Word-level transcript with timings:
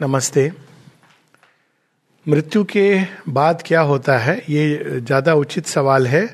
नमस्ते। 0.00 0.50
मृत्यु 2.26 2.62
के 2.64 2.84
बाद 3.28 3.62
क्या 3.66 3.80
होता 3.80 4.16
है? 4.18 4.36
ये 4.48 5.00
ज़्यादा 5.00 5.34
उचित 5.34 5.66
सवाल 5.66 6.06
है। 6.06 6.24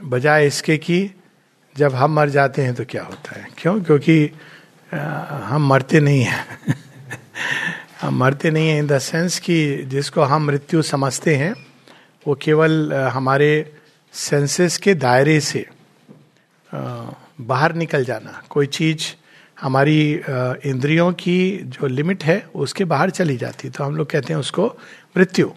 बजाय 0.00 0.46
इसके 0.46 0.76
कि 0.78 0.98
जब 1.76 1.94
हम 1.94 2.12
मर 2.12 2.28
जाते 2.28 2.62
हैं 2.62 2.74
तो 2.74 2.84
क्या 2.84 3.02
होता 3.04 3.38
है? 3.40 3.46
क्यों? 3.58 3.80
क्योंकि 3.80 4.30
हम 4.92 5.66
मरते 5.68 6.00
नहीं 6.00 6.22
हैं। 6.22 6.44
हम 8.00 8.18
मरते 8.18 8.50
नहीं 8.50 8.68
हैं 8.68 8.78
इन 8.78 8.86
द 8.86 8.98
सेंस 8.98 9.38
कि 9.38 9.84
जिसको 9.86 10.22
हम 10.22 10.46
मृत्यु 10.46 10.82
समझते 10.82 11.36
हैं, 11.36 11.54
वो 12.26 12.34
केवल 12.42 12.92
हमारे 12.92 13.50
सेंसेस 14.14 14.76
के 14.78 14.94
दायरे 14.96 15.40
से 15.40 15.66
बाहर 16.70 17.74
निकल 17.74 18.04
जाना, 18.04 18.42
कोई 18.50 18.66
चीज़ 18.68 19.14
हमारी 19.62 20.12
इंद्रियों 20.66 21.12
की 21.12 21.36
जो 21.64 21.86
लिमिट 21.86 22.24
है, 22.24 22.38
उसके 22.54 22.84
बाहर 22.84 23.10
चली 23.10 23.36
जाती 23.36 23.68
तो 23.70 23.84
हम 23.84 23.96
लोग 23.96 24.10
कहते 24.10 24.32
हैं 24.32 24.40
उसको 24.40 24.66
मृत्यु। 25.16 25.50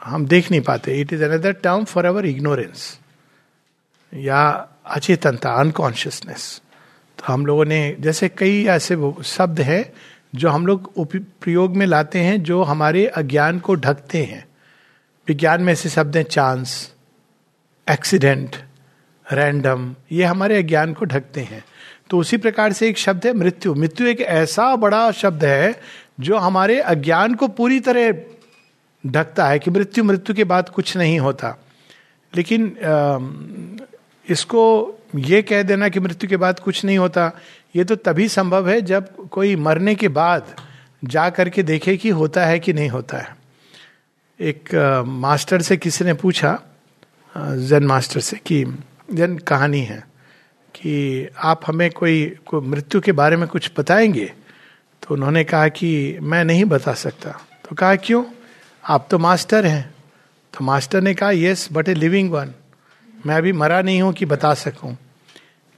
हम 0.00 0.26
देख 0.26 0.50
नहीं 0.50 0.60
पाते। 0.60 1.00
It 1.00 1.12
is 1.12 1.24
another 1.24 1.52
term 1.54 1.84
for 1.84 2.04
our 2.04 2.26
ignorance 2.26 2.98
या 4.12 4.40
अचेतनता 4.86 5.52
अनकॉन्शियसनेस 5.54 6.60
तो 7.18 7.32
हम 7.32 7.46
लोगों 7.46 7.64
ने, 7.64 7.96
जैसे 8.00 8.28
कई 8.28 8.64
ऐसे 8.66 8.96
शब्द 9.26 9.60
हैं 9.60 9.84
जो 10.34 10.48
हम 10.48 10.66
लोग 10.66 10.92
प्रयोग 11.42 11.76
में 11.76 11.86
लाते 11.86 12.18
हैं, 12.18 12.42
जो 12.42 12.62
हमारे 12.62 13.06
अज्ञान 13.06 13.58
को 13.58 13.74
ढकते 13.76 14.22
हैं। 14.24 14.46
विज्ञान 15.28 15.62
में 15.62 15.72
ऐसे 15.72 15.88
शब्द 15.88 16.16
हैं 16.16 16.24
चांस 16.24 16.92
एक्सीडेंट 17.86 18.56
रैंडम 19.26 19.94
ये 20.12 20.24
हमारे 20.24 20.58
अज्ञान 20.58 20.92
को 20.94 21.04
ढकते 21.04 21.40
हैं। 21.40 21.62
तो 22.10 22.18
उसी 22.18 22.36
प्रकार 22.36 22.72
से 22.72 22.88
एक 22.88 22.98
शब्द 22.98 23.26
है 23.26 23.32
मृत्यु। 23.32 23.74
मृत्यु 23.74 24.06
एक 24.06 24.20
ऐसा 24.20 24.74
बड़ा 24.76 25.10
शब्द 25.12 25.44
है 25.44 25.80
जो 26.20 26.36
हमारे 26.38 26.80
अज्ञान 26.80 27.34
को 27.34 27.48
पूरी 27.48 27.80
तरह 27.80 28.12
ढकता 29.04 29.46
है 29.46 29.58
कि 29.58 29.70
मृत्यु 29.70 30.04
मृत्यु 30.04 30.34
के 30.36 30.44
बाद 30.44 30.68
कुछ 30.68 30.96
नहीं 30.96 31.18
होता। 31.18 31.56
लेकिन 32.34 32.76
इसको 34.28 34.62
ये 35.16 35.42
कह 35.42 35.62
देना 35.62 35.88
कि 35.88 36.00
मृत्यु 36.00 36.28
के 36.30 36.36
बाद 36.36 36.58
कुछ 36.60 36.84
नहीं 36.84 36.98
होता, 36.98 37.30
ये 37.76 37.84
तो 37.84 37.96
तभी 37.96 38.28
संभव 38.28 38.68
है 38.68 38.80
जब 38.82 39.28
कोई 39.28 39.56
मरने 39.56 39.94
के 39.94 40.08
बाद 40.08 40.54
जा 41.04 41.28
करके 41.30 41.62
देखे 41.62 41.96
कि 41.96 42.08
होता 42.08 42.46
है 42.46 42.58
कि 42.58 42.72
नहीं 42.72 42.88
होता 42.88 43.18
है। 43.18 43.36
एक 44.40 44.74
मास्टर 45.06 45.62
से 45.62 45.76
किसी 45.76 46.04
ने 46.04 46.14
पूछा 46.14 46.58
जन 47.36 47.84
मास्टर 47.84 48.20
से 48.20 48.36
कि, 48.36 48.64
जन 49.14 49.38
कहानी 49.38 49.80
है। 49.80 50.07
कि 50.78 51.28
आप 51.38 51.60
हमें 51.66 51.90
कोई, 51.90 52.36
को 52.46 52.60
मृत्यु 52.60 53.00
के 53.00 53.12
बारे 53.12 53.36
में 53.36 53.48
कुछ 53.48 53.70
बताएँगे? 53.78 54.32
तो 55.02 55.14
उन्होंने 55.14 55.44
कहा 55.44 55.68
कि 55.68 56.18
मैं 56.22 56.44
नहीं 56.44 56.64
बता 56.64 56.94
सकता। 56.94 57.30
तो 57.64 57.76
कहा 57.76 57.94
क्यों? 57.96 58.24
आप 58.84 59.08
तो 59.10 59.18
मास्टर 59.18 59.66
हैं। 59.66 59.94
तो 60.54 60.64
मास्टर 60.64 61.00
ने 61.00 61.14
कहा 61.14 61.30
yes 61.30 61.68
but 61.72 61.88
a 61.88 61.94
living 61.94 62.30
one 62.32 62.52
मैं 63.26 63.36
अभी 63.36 63.52
मरा 63.52 63.80
नहीं 63.82 64.02
हूँ 64.02 64.12
कि 64.12 64.26
बता 64.26 64.54
सकूँ। 64.54 64.96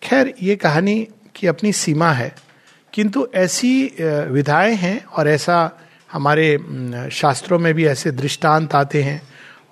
खैर 0.03 0.34
ये 0.43 0.56
कहानी 0.56 1.09
की 1.34 1.47
अपनी 1.47 1.73
सीमा 1.73 2.12
है। 2.12 2.34
किंतु 2.93 3.27
ऐसी 3.34 3.93
विधाएँ 4.31 4.75
हैं 4.75 5.05
और 5.05 5.28
ऐसा 5.28 5.71
हमारे 6.12 6.59
शास्त्रों 7.12 7.59
में 7.59 7.75
भी 7.75 7.87
ऐसे 7.87 8.11
दृष्टांत 8.11 8.75
आते 8.75 9.03
हैं। 9.03 9.23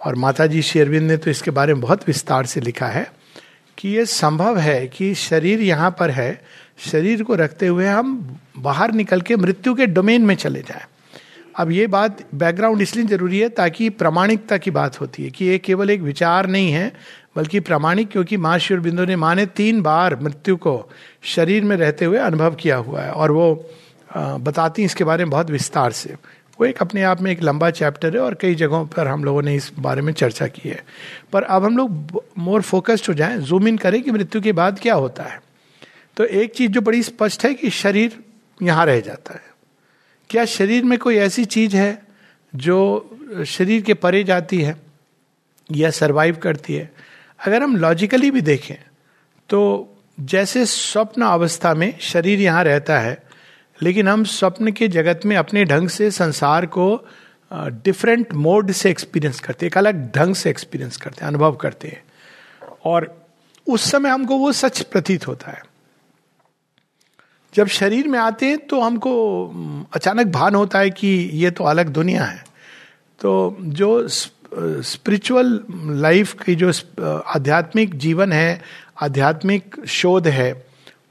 और 0.07 0.15
माता 0.15 0.47
जी 0.47 0.63
शेरविंद 0.63 1.11
ने 1.11 1.17
तो 1.17 1.31
इसके 1.31 1.51
बारे 1.51 1.75
में 1.75 1.81
बहुत 1.83 2.07
विस्तार 2.07 2.47
से 2.47 2.61
लिखा 2.61 2.87
है। 2.87 3.18
कि 3.79 3.89
ये 3.89 4.05
संभव 4.07 4.59
है 4.59 4.87
कि 4.87 5.15
शरीर 5.15 5.61
यहाँ 5.61 5.91
पर 5.99 6.11
है, 6.11 6.41
शरीर 6.79 7.23
को 7.23 7.35
रखते 7.35 7.67
हुए 7.67 7.87
हम 7.87 8.39
बाहर 8.59 8.93
निकल 8.93 9.21
के 9.21 9.37
मृत्यु 9.37 9.75
के 9.75 9.87
डोमेन 9.87 10.23
में 10.23 10.35
चले 10.35 10.61
जाए। 10.61 10.85
अब 11.57 11.71
ये 11.71 11.87
बात 11.87 12.19
बैकग्राउंड 12.35 12.83
इसलिए 12.83 13.07
ज़रूरी 13.07 13.39
है 13.39 13.49
ताकि 13.49 13.89
प्रामाणिकता 13.91 14.57
की 14.57 14.71
बात 14.71 15.01
होती 15.01 15.25
है 15.25 15.31
कि 15.31 15.45
ये 15.45 15.59
केवल 15.59 15.91
एक 15.91 16.01
विचार 16.01 16.47
नहीं 16.47 16.73
है, 16.73 16.93
बल्कि 17.37 17.61
प्रामाणिक 17.61 18.11
क्योंकि 18.11 18.37
माँ 18.37 18.59
बिंदु 18.71 19.05
ने 19.05 19.17
माँ 19.17 19.35
ने 19.35 19.47
तीन 19.47 19.83
बार 19.83 20.19
मृत्यु 20.23 20.57
को 20.57 20.91
शरीर 21.23 21.65
में 21.65 21.77
रहते 21.77 22.05
हुए 22.05 22.19
अनुभव 22.19 22.55
किया 22.55 22.77
हुआ 22.77 23.01
है 23.01 23.13
और 23.13 23.31
वो 23.31 23.69
बताती 24.17 24.83
हैं 24.83 24.87
इसके 24.87 25.05
बारे 25.05 25.25
में 25.25 25.31
बहुत 25.31 25.51
विस्तार 25.51 25.93
से। 25.93 26.15
वो 26.61 26.67
एक 26.67 26.81
अपने 26.81 27.03
आप 27.03 27.21
में 27.21 27.31
एक 27.33 27.43
लंबा 27.43 27.71
चैप्टर 27.71 28.15
है 28.15 28.23
और 28.23 28.35
कई 28.35 28.55
जगहों 28.55 28.87
पर 28.87 29.09
हम 29.09 29.25
लोगों 29.25 29.43
ने 29.43 29.55
इस 29.55 29.71
बारे 29.79 30.03
में 30.03 30.13
चर्चा 30.13 30.47
की 30.47 30.69
है। 30.69 30.85
पर 31.33 31.43
अब 31.43 31.65
हम 31.65 31.77
लोग 31.77 32.23
मोर 32.39 32.63
फोकस्ड 32.63 33.07
हो 33.09 33.15
जाएँ 33.15 33.39
जूम 33.39 33.69
इन 33.69 33.77
करें 33.77 34.03
कि 34.03 34.11
मृत्यु 34.11 34.41
के 34.43 34.53
बाद 34.53 34.79
क्या 34.83 34.95
होता 34.95 35.23
है। 35.23 35.41
तो 36.17 36.25
एक 36.25 36.55
चीज़ 36.55 36.71
जो 36.73 36.81
बड़ी 36.81 37.03
स्पष्ट 37.03 37.45
है 37.45 37.55
कि 37.55 37.71
शरीर 37.71 38.19
यहाँ 38.63 38.87
रह 38.87 39.01
जाता 39.01 39.35
है। 39.35 39.47
क्या 40.31 40.45
शरीर 40.45 40.85
में 40.85 40.99
कोई 40.99 41.17
ऐसी 41.17 41.45
चीज़ 41.45 41.77
है 41.77 42.03
जो 42.55 43.45
शरीर 43.47 43.83
के 43.83 43.95
परे 43.95 44.25
जाती 44.25 44.61
है 44.63 44.77
या 45.73 45.91
सरवाइव 45.91 46.37
करती 46.37 46.75
है? 46.75 46.93
अगर 47.47 47.63
हम 47.63 47.77
लॉजिकली 47.77 48.31
भी 48.31 48.41
देखें 48.41 48.75
तो 49.49 49.61
जैसे 50.21 50.67
स्वप्न 50.67 51.23
अवस्था 51.23 51.75
में 51.75 51.99
शरीर 52.01 52.41
यहाँ 52.41 52.65
रहता 52.65 52.99
है 53.01 53.28
लेकिन 53.83 54.09
हम 54.09 54.25
स्वप्न 54.25 54.73
के 54.73 54.89
जगत 54.89 55.21
में 55.27 55.37
अपने 55.37 55.65
ढंग 55.65 55.89
से 55.89 56.11
संसार 56.11 56.67
को 56.67 57.07
डिफरेंट 57.53 58.35
मोड 58.35 58.71
से 58.73 58.91
एक्सपीरियंस 58.91 59.41
करते 59.41 59.67
हैं, 59.67 59.71
एक 59.71 59.79
अलग 59.79 60.11
ढंग 60.17 60.35
से 60.35 60.51
एक्सपीरियंस 60.51 60.97
करते 60.97 61.21
हैं, 61.21 61.29
अनुभव 61.29 61.57
करते 61.57 61.89
हैं। 61.89 62.03
और 62.85 63.27
उस 63.67 63.91
समय 63.91 64.11
हमको 64.11 64.37
वो 64.37 64.53
सच 64.53 64.81
प्रतीत 64.83 65.27
होता 65.29 65.51
है। 65.51 65.63
जब 67.55 67.67
शरीर 67.67 68.09
में 68.09 68.19
आते 68.19 68.47
हैं 68.47 68.59
तो 68.59 68.81
हमको 68.81 69.87
अचानक 69.95 70.27
भान 70.27 70.55
होता 70.55 70.79
है 70.79 70.91
कि 70.91 71.09
ये 71.35 71.51
तो 71.51 71.65
अलग 71.65 71.89
दुनिया 71.89 72.25
है। 72.25 72.45
तो 73.21 73.57
जो 73.61 74.09
स्पिरिचुअल 74.09 75.59
लाइफ 76.01 76.33
की 76.43 76.55
जो 76.55 76.73
आध्यात्मिक 77.27 77.95
जीवन 77.95 78.33
है, 78.33 78.63
आध्यात्मिक 79.03 79.77
शोध 79.89 80.29
है 80.29 80.53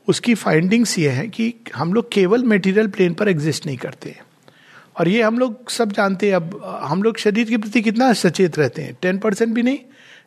उसकी 0.07 0.35
फाइंडिंग्स 0.35 0.99
ये 0.99 1.09
हैं 1.09 1.29
कि 1.29 1.53
हम 1.75 1.93
लोग 1.93 2.11
केवल 2.11 2.43
मेटीरियल 2.43 2.87
प्लेन 2.87 3.13
पर 3.13 3.29
एग्जिस्ट 3.29 3.65
नहीं 3.65 3.77
करते 3.77 4.19
और 4.97 5.07
ये 5.07 5.21
हम 5.21 5.39
लोग 5.39 5.69
सब 5.69 5.91
जानते 5.91 6.27
हैं, 6.27 6.35
अब, 6.35 6.79
हम 6.83 7.03
लोग 7.03 7.17
शरीर 7.17 7.49
के 7.49 7.57
प्रति 7.57 7.81
कितना 7.81 8.13
सचेत 8.13 8.59
रहते 8.59 8.81
हैं। 8.81 8.97
टेन 9.01 9.17
परसेंट 9.17 9.53
भी 9.53 9.63
नहीं, 9.63 9.79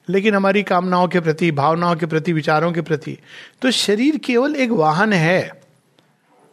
लेकिन 0.09 0.35
हमारी 0.35 0.63
कामनाओं 0.63 1.09
के 1.09 1.21
प्रति, 1.21 1.51
भावनाओं 1.51 1.97
के 1.97 2.07
प्रति, 2.07 2.33
विचारों 2.33 2.73
के 2.73 2.81
प्रति। 2.81 3.19
तो 3.63 3.71
शरीर 3.71 4.17
केवल 4.17 4.57
एक 4.57 4.71
वाहन 4.71 5.13
है। 5.13 5.61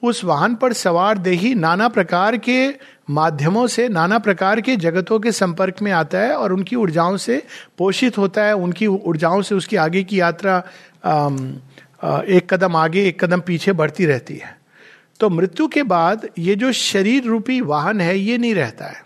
उस 0.04 0.24
वाहन 0.24 0.56
पर 0.56 0.74
सवार 0.74 1.18
देही 1.18 1.56
नाना 1.56 1.88
प्रकार 1.88 2.38
के 2.38 2.70
माध्यमों 3.10 3.68
से, 3.68 3.90
नाना 3.90 4.20
प्रकार 4.20 4.62
के 4.62 4.76
जगतों 4.76 5.20
के 5.20 5.32
संपर्क 5.32 5.82
में 5.82 5.92
आता 5.92 6.18
है 6.18 6.36
और 6.36 6.54
उनकी 6.54 6.76
ऊर्जाओं 6.76 7.18
से 7.18 7.44
पोषित 7.78 8.18
होता 8.18 8.44
है, 8.44 8.56
उनकी 8.56 8.88
ऊर्जाओं 8.88 9.42
से 9.42 9.56
उसकी 9.56 9.76
आगे 9.76 10.04
की 10.04 10.20
यात्रा 10.20 10.64
एक 12.02 12.54
कदम 12.54 12.76
आगे 12.76 13.04
एक 13.08 13.24
कदम 13.24 13.42
पीछे 13.42 13.72
बढ़ती 13.74 14.06
रहती 14.06 14.36
है। 14.36 14.56
तो 15.20 15.30
मृत्यु 15.30 15.68
के 15.68 15.84
बाद 15.84 16.28
ये 16.38 16.56
जो 16.56 16.72
शरीर 16.72 17.24
रूपी 17.24 17.60
वाहन 17.64 18.02
है 18.02 18.18
ये 18.18 18.38
नहीं 18.38 18.54
रहता 18.56 18.86
है। 18.86 19.02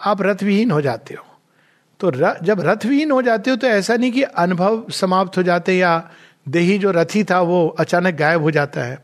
आप 0.00 0.22
रथविहीन 0.22 0.70
हो 0.70 0.80
जाते 0.80 1.14
हो। 1.14 1.24
तो 2.00 2.10
र, 2.10 2.34
जब 2.42 2.60
रथविहीन 2.60 3.10
हो 3.10 3.22
जाते 3.22 3.50
हो 3.50 3.56
तो 3.56 3.66
ऐसा 3.66 3.96
नहीं 3.96 4.12
कि 4.12 4.22
अनुभव 4.22 4.84
समाप्त 4.90 5.36
हो 5.38 5.42
जाते 5.42 5.76
या 5.76 6.10
देही 6.46 6.78
जो 6.78 6.90
रथी 6.90 7.24
था 7.24 7.40
वो 7.40 7.66
अचानक 7.78 8.14
गायब 8.14 8.42
हो 8.42 8.50
जाता 8.50 8.84
है। 8.84 8.98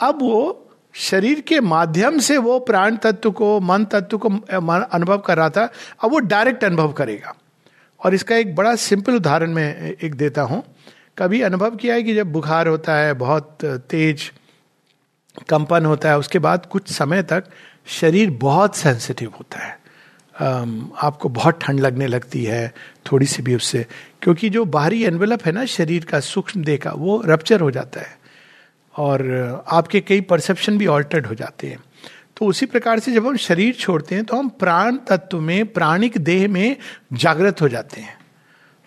अब 0.00 0.18
वो 0.22 0.66
शरीर 0.94 1.40
के 1.40 1.60
माध्यम 1.60 2.18
से 2.18 2.36
वो 2.38 2.58
प्राण 2.60 2.96
तत्व 2.96 3.30
को 3.30 3.58
मन 3.60 3.84
तत्व 3.84 4.18
को 4.18 4.28
अनुभव 4.28 5.18
कर 5.18 5.36
रहा 5.36 5.50
था 5.50 5.68
अब 6.04 6.10
वो 6.10 6.18
डायरेक्ट 6.18 6.64
अनुभव 6.64 6.92
करेगा। 6.92 7.34
और 8.00 8.14
इसका 8.14 8.36
एक 8.36 8.54
बड़ा 8.56 8.74
सिंपल 8.76 9.14
उदाहरण 9.14 9.50
मैं 9.50 9.94
एक 9.94 10.14
देता 10.14 10.42
हूँ। 10.42 10.62
कभी 11.18 11.42
अनुभव 11.42 11.76
किया 11.76 11.94
है 11.94 12.02
कि 12.02 12.14
जब 12.14 12.32
बुखार 12.32 12.68
होता 12.68 12.96
है, 12.96 13.12
बहुत 13.12 13.58
तेज 13.64 14.32
कंपन 15.48 15.86
होता 15.86 16.08
है, 16.08 16.18
उसके 16.18 16.38
बाद 16.38 16.66
कुछ 16.66 16.92
समय 16.92 17.22
तक 17.22 17.44
शरीर 17.86 18.30
बहुत 18.30 18.76
सेंसिटिव 18.76 19.32
होता 19.38 19.58
है। 19.58 19.80
आपको 21.02 21.28
बहुत 21.28 21.60
ठंड 21.62 21.80
लगने 21.80 22.06
लगती 22.06 22.44
है, 22.44 22.72
थोड़ी 23.12 23.26
सी 23.26 23.42
भी 23.42 23.54
उससे। 23.54 23.86
क्योंकि 24.22 24.50
जो 24.50 24.64
बाहरी 24.64 25.04
एनवेलप 25.04 25.44
है 25.46 25.52
ना, 25.52 25.64
शरीर 25.64 26.04
का 26.04 26.20
सूक्ष्म 26.20 26.64
देह 26.64 26.76
का, 26.76 26.90
वो 26.90 27.22
रप्चर 27.26 27.60
हो 27.60 27.70
जाता 27.70 28.00
है। 28.00 28.18
और 28.96 29.64
आपके 29.68 30.00
कई 30.00 30.20
परसेप्शन 30.20 30.78
भी 30.78 30.86
ऑल्टर्ड 30.86 31.26
हो 31.26 31.34
जाते 31.34 31.68
हैं। 31.68 31.78
तो 32.36 32.46
उसी 32.46 32.66
प्रकार 32.66 32.98
से 32.98 33.12
जब 33.12 33.26
हम 33.26 33.36
शरीर 33.36 33.74
छोड़ते 33.74 34.14
हैं 34.14 34.24
तो 34.24 34.36
हम 34.36 34.48
प्राण 34.48 34.96
तत्व 34.96 35.40
में, 35.40 35.66
प्राणिक 35.66 36.18
देह 36.18 36.48
में 36.48 36.76
जागृत 37.12 37.60
हो 37.60 37.68
जाते 37.68 38.00
हैं। 38.00 38.19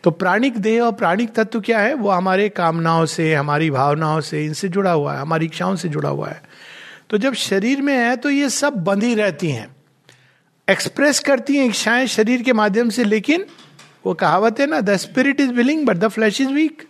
तो 0.03 0.11
प्राणिक 0.11 0.57
देह 0.57 0.81
और 0.81 0.91
प्राणिक 0.91 1.33
तत्व 1.33 1.61
क्या 1.61 1.79
है? 1.79 1.93
वो 1.93 2.09
हमारे 2.09 2.49
कामनाओं 2.49 3.05
से, 3.05 3.33
हमारी 3.33 3.71
भावनाओं 3.71 4.21
से 4.21 4.45
इनसे 4.45 4.69
जुड़ा 4.69 4.91
हुआ 4.91 5.13
है, 5.13 5.19
हमारी 5.19 5.45
इच्छाओं 5.45 5.75
से 5.75 5.89
जुड़ा 5.89 6.09
हुआ 6.09 6.29
है। 6.29 6.43
तो 7.09 7.17
जब 7.17 7.33
शरीर 7.33 7.81
में 7.81 7.97
है 7.97 8.15
तो 8.15 8.29
ये 8.29 8.49
सब 8.49 8.73
बंधी 8.73 9.15
रहती 9.15 9.49
हैं। 9.49 9.75
एक्सप्रेस 10.69 11.19
करती 11.19 11.57
हैं 11.57 11.65
इच्छाएँ 11.65 12.07
शरीर 12.07 12.41
के 12.41 12.53
माध्यम 12.53 12.89
से, 12.89 13.03
लेकिन 13.03 13.45
वो 14.05 14.13
कहावत 14.13 14.59
है 14.59 14.67
ना, 14.67 14.81
the 14.81 14.95
spirit 14.95 15.41
is 15.41 15.51
willing, 15.51 15.85
but 15.85 15.97
the 15.97 16.07
flesh 16.07 16.41
is 16.41 16.49
weak. 16.49 16.87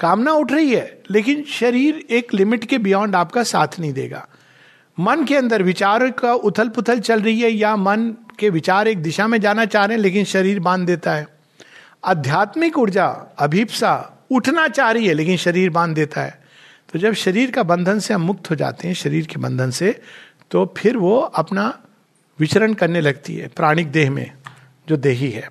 कामना 0.00 0.32
उठ 0.32 0.52
रही 0.52 0.74
है, 0.74 1.02
लेकिन 1.10 1.44
शरीर 1.44 2.06
एक 2.10 2.34
लिमिट 2.34 2.64
के 2.64 2.78
बियॉन्ड 2.78 3.16
आपका 3.16 3.42
साथ 3.42 3.68
नहीं 3.80 3.92
देगा। 3.92 4.28
मन 5.00 5.24
के 5.24 5.36
अंदर 5.36 5.62
विचार 5.62 6.10
का 6.10 6.34
उथल 6.34 6.68
पुथल 6.68 6.98
चल 7.00 7.20
रही 7.20 7.40
है, 7.40 7.50
या 7.50 7.76
मन 7.76 8.14
के 8.38 8.50
विचार 8.50 8.88
एक 8.88 9.02
दिशा 9.02 9.26
में 9.26 9.40
जाना 9.40 9.64
चाह 9.64 9.84
रहे 9.84 9.96
हैं, 9.96 10.02
लेकिन 10.02 10.24
शरीर 10.24 10.60
बाँध 10.60 10.86
देता 10.86 11.12
है। 11.12 11.34
आध्यात्मिक 12.04 12.78
ऊर्जा, 12.78 13.06
अभिप्सा 13.38 13.92
उठना 14.30 14.66
चाह 14.68 14.90
रही 14.90 15.06
है 15.06 15.14
लेकिन 15.14 15.36
शरीर 15.36 15.70
बाँध 15.70 15.94
देता 15.94 16.20
है। 16.20 16.42
तो 16.92 16.98
जब 16.98 17.12
शरीर 17.14 17.50
का 17.50 17.62
बंधन 17.62 17.98
से 17.98 18.14
हम 18.14 18.22
मुक्त 18.22 18.50
हो 18.50 18.56
जाते 18.56 18.88
हैं, 18.88 18.94
शरीर 18.94 19.26
के 19.26 19.40
बंधन 19.40 19.70
से 19.70 19.98
तो 20.50 20.74
फिर 20.76 20.96
वो 20.96 21.18
अपना 21.18 21.72
विचरण 22.38 22.74
करने 22.74 23.00
लगती 23.00 23.34
है, 23.36 23.48
प्राणिक 23.48 23.90
देह 23.92 24.10
में, 24.10 24.30
जो 24.88 24.96
देही 24.96 25.30
है। 25.30 25.48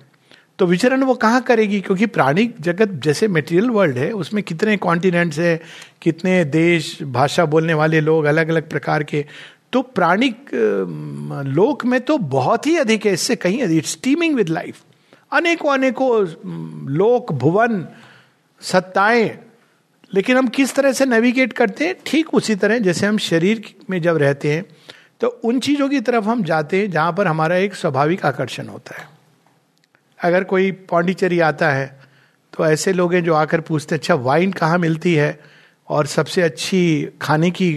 तो 0.58 0.66
विचरण 0.66 1.02
वो 1.02 1.14
कहाँ 1.14 1.40
करेगी? 1.42 1.80
क्योंकि 1.80 2.06
प्राणिक 2.06 2.54
जगत 2.60 2.90
जैसे 3.04 3.28
मेटेरियल 3.28 3.70
वर्ल्ड 3.70 3.98
है, 3.98 4.10
उसमें 4.12 4.42
कितने 4.42 4.76
कॉन्टिनेंट्स 4.76 5.38
है, 5.38 5.60
कितने 6.02 6.44
देश, 6.44 6.98
भाषा 7.02 7.44
बोलने 7.44 7.74
वाले 7.74 8.00
लोग 8.00 8.24
अलग 8.24 8.48
अलग 8.48 8.68
प्रकार 8.70 9.02
के। 9.02 9.24
तो 9.72 9.82
प्राणिक 9.82 10.50
लोक 11.46 11.84
में 11.84 12.00
तो 12.00 12.18
बहुत 12.18 12.66
ही 12.66 12.76
अधिक 12.76 13.06
है, 13.06 13.12
इससे 13.12 13.36
कहीं 13.36 13.62
अधिक 13.62 13.86
स्टीमिंग 13.86 14.36
विद 14.36 14.48
लाइफ 14.48 14.82
अनेकों 15.34 15.72
अनेकों 15.72 16.90
लोक, 16.90 17.32
भुवन, 17.32 17.86
सत्ताएँ। 18.62 19.28
लेकिन 20.12 20.36
हम 20.36 20.48
किस 20.48 20.74
तरह 20.74 20.92
से 20.92 21.06
नेविगेट 21.06 21.52
करते 21.52 21.86
हैं? 21.86 21.94
ठीक 22.06 22.34
उसी 22.34 22.54
तरह, 22.54 22.78
जैसे 22.78 23.06
हम 23.06 23.18
शरीर 23.18 23.74
में 23.90 24.00
जब 24.02 24.16
रहते 24.16 24.52
हैं 24.52 24.64
तो 25.20 25.28
उन 25.44 25.58
चीज़ों 25.60 25.88
की 25.88 26.00
तरफ़ 26.00 26.24
हम 26.24 26.42
जाते 26.44 26.80
हैं 26.80 26.90
जहाँ 26.90 27.12
पर 27.12 27.26
हमारा 27.26 27.56
एक 27.56 27.74
स्वाभाविक 27.74 28.24
आकर्षण 28.26 28.68
होता 28.68 28.96
है। 28.98 29.08
अगर 30.20 30.44
कोई 30.44 30.70
पौंडीचेरी 30.90 31.40
आता 31.40 31.70
है 31.70 31.86
तो 32.52 32.66
ऐसे 32.66 32.92
लोग 32.92 33.14
हैं 33.14 33.22
जो 33.24 33.34
आकर 33.34 33.60
पूछते 33.60 33.94
हैं 33.94 34.00
अच्छा 34.00 34.14
वाइन 34.14 34.52
कहाँ 34.52 34.78
मिलती 34.78 35.14
है? 35.14 35.38
और 35.88 36.06
सबसे 36.06 36.42
अच्छी 36.42 37.08
खाने 37.22 37.50
की 37.50 37.70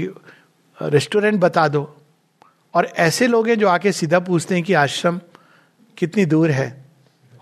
रेस्टोरेंट 0.77 1.39
बता 1.39 1.67
दो। 1.67 1.83
और 2.73 2.85
ऐसे 2.97 3.27
लोग 3.27 3.47
हैं 3.47 3.57
जो 3.59 3.67
आके 3.67 3.91
सीधा 3.91 4.19
पूछते 4.19 4.55
हैं 4.55 4.63
कि 4.63 4.73
आश्रम 4.73 5.19
कितनी 5.97 6.25
दूर 6.25 6.51
है? 6.51 6.86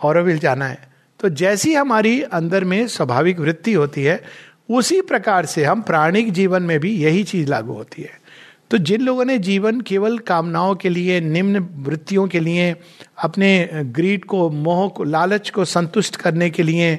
और 0.06 0.22
विल 0.22 0.40
जाना 0.40 0.68
है। 0.68 0.90
तो 1.20 1.30
जैसी 1.30 1.74
हमारी 1.74 2.22
अंदर 2.22 2.64
में 2.64 2.88
स्वाभाविक 2.88 3.40
वृत्ति 3.40 3.74
होती 3.74 4.04
है, 4.04 4.22
उसी 4.70 5.02
प्रकार 5.02 5.46
से 5.46 5.64
हम 5.64 5.82
प्राणिक 5.82 6.32
जीवन 6.32 6.64
में 6.64 6.80
भी 6.80 6.92
यही 6.94 7.24
चीज़ 7.24 7.50
लागू 7.50 7.74
होती 7.74 8.02
है। 8.02 8.24
तो 8.72 8.78
जिन 8.78 9.02
लोगों 9.02 9.26
ने 9.26 9.38
जीवन 9.38 9.82
केवल 9.82 10.18
कामनाओं 10.20 10.76
के 10.76 10.90
लिए, 10.90 11.20
निम्न 11.22 11.60
वृत्तियों 11.80 12.28
के 12.28 12.40
लिए, 12.40 12.76
अपने 13.24 13.70
ग्रीड 13.74 14.26
को, 14.26 14.50
मोह 14.50 14.88
को, 14.90 15.04
लालच 15.04 15.50
को 15.50 15.66
संतुष्ट 15.66 16.16
करने 16.16 16.50
के 16.50 16.64
लिए 16.64 16.94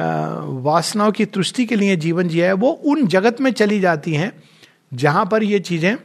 वासनाओं 0.00 1.12
की 1.12 1.24
तुष्टि 1.24 1.66
के 1.66 1.76
लिए 1.76 1.96
जीवन 1.96 2.28
जिया 2.28 2.46
है, 2.46 2.52
वो 2.52 2.70
उन 2.70 3.06
जगत 3.06 3.40
में 3.40 3.50
चली 3.52 3.80
जाती 3.80 4.14
हैं, 4.14 4.32
जहाँ 4.94 5.24
पर 5.26 5.42
ये 5.42 5.60
चीज़ें 5.60 5.96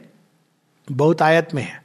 बहुत 0.88 1.22
आयत 1.22 1.54
में 1.54 1.62
है। 1.62 1.82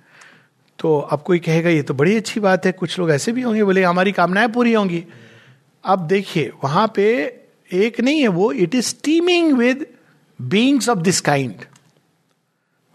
तो 0.80 1.00
अब 1.00 1.22
कोई 1.22 1.40
कहेगा, 1.40 1.70
ये 1.70 1.82
तो 1.82 1.94
बड़ी 1.94 2.16
अच्छी 2.18 2.40
बात 2.40 2.66
है, 2.66 2.72
कुछ 2.72 3.00
लोग 3.00 3.12
ऐसे 3.12 3.32
भी 3.32 3.42
होंगे, 3.42 3.64
बोले, 3.64 3.84
हमारी 3.84 4.12
कामनाएँ 4.12 4.48
पूरी 4.48 4.74
होंगी। 4.74 5.06
अब 5.86 6.08
देखिए, 6.08 6.52
वहाँ 6.64 6.92
पे 6.96 7.06
एक 7.74 8.02
नहीं 8.02 8.22
है, 8.22 8.28
वो 8.28 8.52
it 8.52 8.76
is 8.76 8.96
teeming 9.04 9.54
with 9.54 9.86
beings 10.42 10.90
of 10.90 11.00
this 11.00 11.22
kind 11.22 11.54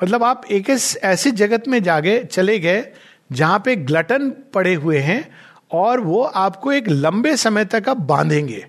मतलब 0.00 0.22
आप 0.24 0.44
एक 0.50 0.70
ऐसे 1.02 1.30
जगत 1.30 1.68
में 1.68 1.82
जागे, 1.82 2.24
चले 2.24 2.58
गए, 2.58 2.84
जहाँ 3.32 3.62
पे 3.64 3.76
ग्लटन 3.76 4.30
पड़े 4.54 4.74
हुए 4.74 4.98
हैं, 4.98 5.30
और 5.72 6.00
वो 6.00 6.22
आपको 6.22 6.72
एक 6.72 6.88
लंबे 6.88 7.36
समय 7.36 7.64
तक 7.64 7.88
आप 7.88 7.96
बांधेंगे। 7.96 8.66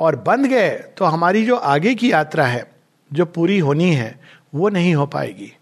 और 0.00 0.16
बंध 0.16 0.46
गए 0.46 0.70
तो 0.70 1.04
हमारी 1.04 1.44
जो 1.46 1.56
आगे 1.56 1.94
की 1.94 2.12
यात्रा 2.12 2.46
है, 2.46 2.72
जो 3.12 3.24
पूरी 3.24 3.58
होनी 3.58 3.92
है, 3.92 4.20
वो 4.54 4.68
नहीं 4.68 4.94
हो 4.94 5.06
पाएगी। 5.06 5.52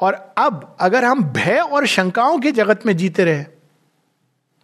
और 0.00 0.34
अब 0.36 0.76
अगर 0.80 1.04
हम 1.04 1.24
भय 1.24 1.58
और 1.58 1.86
शंकाओं 1.86 2.38
के 2.38 2.52
जगत 2.52 2.86
में 2.86 2.96
जीते 2.96 3.24
रहे, 3.24 3.44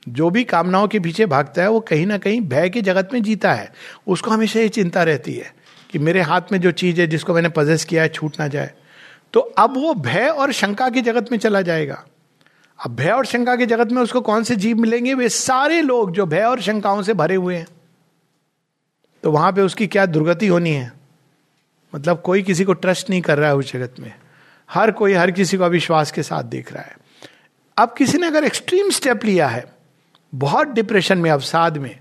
जो 0.08 0.30
भी 0.30 0.44
कामनाओं 0.44 0.88
के 0.88 1.00
पीछे 1.00 1.26
भागता 1.26 1.62
है, 1.62 1.70
वो 1.70 1.80
कहीं 1.80 2.06
ना 2.06 2.18
कहीं 2.18 2.40
भय 2.40 2.68
के 2.68 2.82
जगत 2.82 3.08
में 3.12 3.22
जीता 3.22 3.52
है। 3.52 3.72
उसको 4.06 4.30
हमेशा 4.30 4.60
ये 4.60 4.68
चिंता 4.68 5.02
रहती 5.02 5.34
है 5.34 5.54
कि 5.90 5.98
मेरे 5.98 6.20
हाथ 6.20 6.40
में 6.52 6.60
जो 6.60 6.72
चीज़ 6.72 7.00
है, 7.00 7.06
जिसको 7.06 7.34
मैंने 7.34 7.48
पजेस 7.48 7.84
किया 7.84 8.02
है, 8.02 8.08
छूट 8.08 8.36
ना 8.40 8.48
जाए। 8.48 8.70
तो 9.32 9.40
अब 9.40 9.74
वो 9.76 9.94
भय 9.94 10.26
और 10.26 10.52
शंका 10.52 10.88
के 10.88 11.00
जगत 11.00 11.32
में 11.32 11.38
चला 11.38 11.62
जाएगा। 11.62 12.04
अब 12.84 12.96
भय 12.96 13.10
और 13.10 13.26
शंका 13.26 13.56
के 13.56 13.66
जगत 13.66 13.92
में 13.92 14.02
उसको 14.02 14.20
कौन 14.20 14.44
से 14.44 14.56
जीव 14.56 14.76
मिलेंगे? 14.76 15.14
वे 15.14 15.28
सारे 15.28 15.80
लोग 15.80 16.12
जो 16.12 16.26
भय 16.26 16.42
और 16.42 16.60
शंकाओं 16.60 17.02
से 17.02 17.14
भरे 17.14 17.34
हुए 17.34 17.56
हैं। 17.56 17.66
तो 19.22 19.32
वहाँ 19.32 19.52
पे 19.52 19.60
उसकी 19.60 19.86
क्या 19.86 20.06
दुर्गति 20.06 20.46
होनी 20.46 20.70
है? 20.70 20.92
मतलब 21.94 22.20
कोई 22.20 22.42
किसी 22.42 22.64
को 22.64 22.72
ट्रस्ट 22.72 23.10
नहीं 23.10 23.20
कर 23.20 23.38
रहा 23.38 23.48
है 23.48 23.56
उस 23.56 23.72
जगत 23.72 23.94
में। 24.00 24.12
हर 24.74 24.90
कोई 24.90 25.12
हर 25.12 25.30
किसी 25.30 25.56
को 25.56 25.64
अविश्वास 25.64 26.10
के 26.10 26.22
साथ 26.22 26.42
देख 26.42 26.72
रहा 26.72 26.82
है। 26.82 26.96
अब 27.76 27.94
किसी 27.98 28.18
ने 28.18 28.26
अगर 28.26 28.44
एक्सट्रीम 28.44 28.90
स्टेप 28.90 29.24
लिया 29.24 29.48
है, 29.48 29.64
बहुत 30.34 30.68
डिप्रेशन 30.68 31.18
में, 31.18 31.30
अवसाद 31.30 31.76
में, 31.78 31.98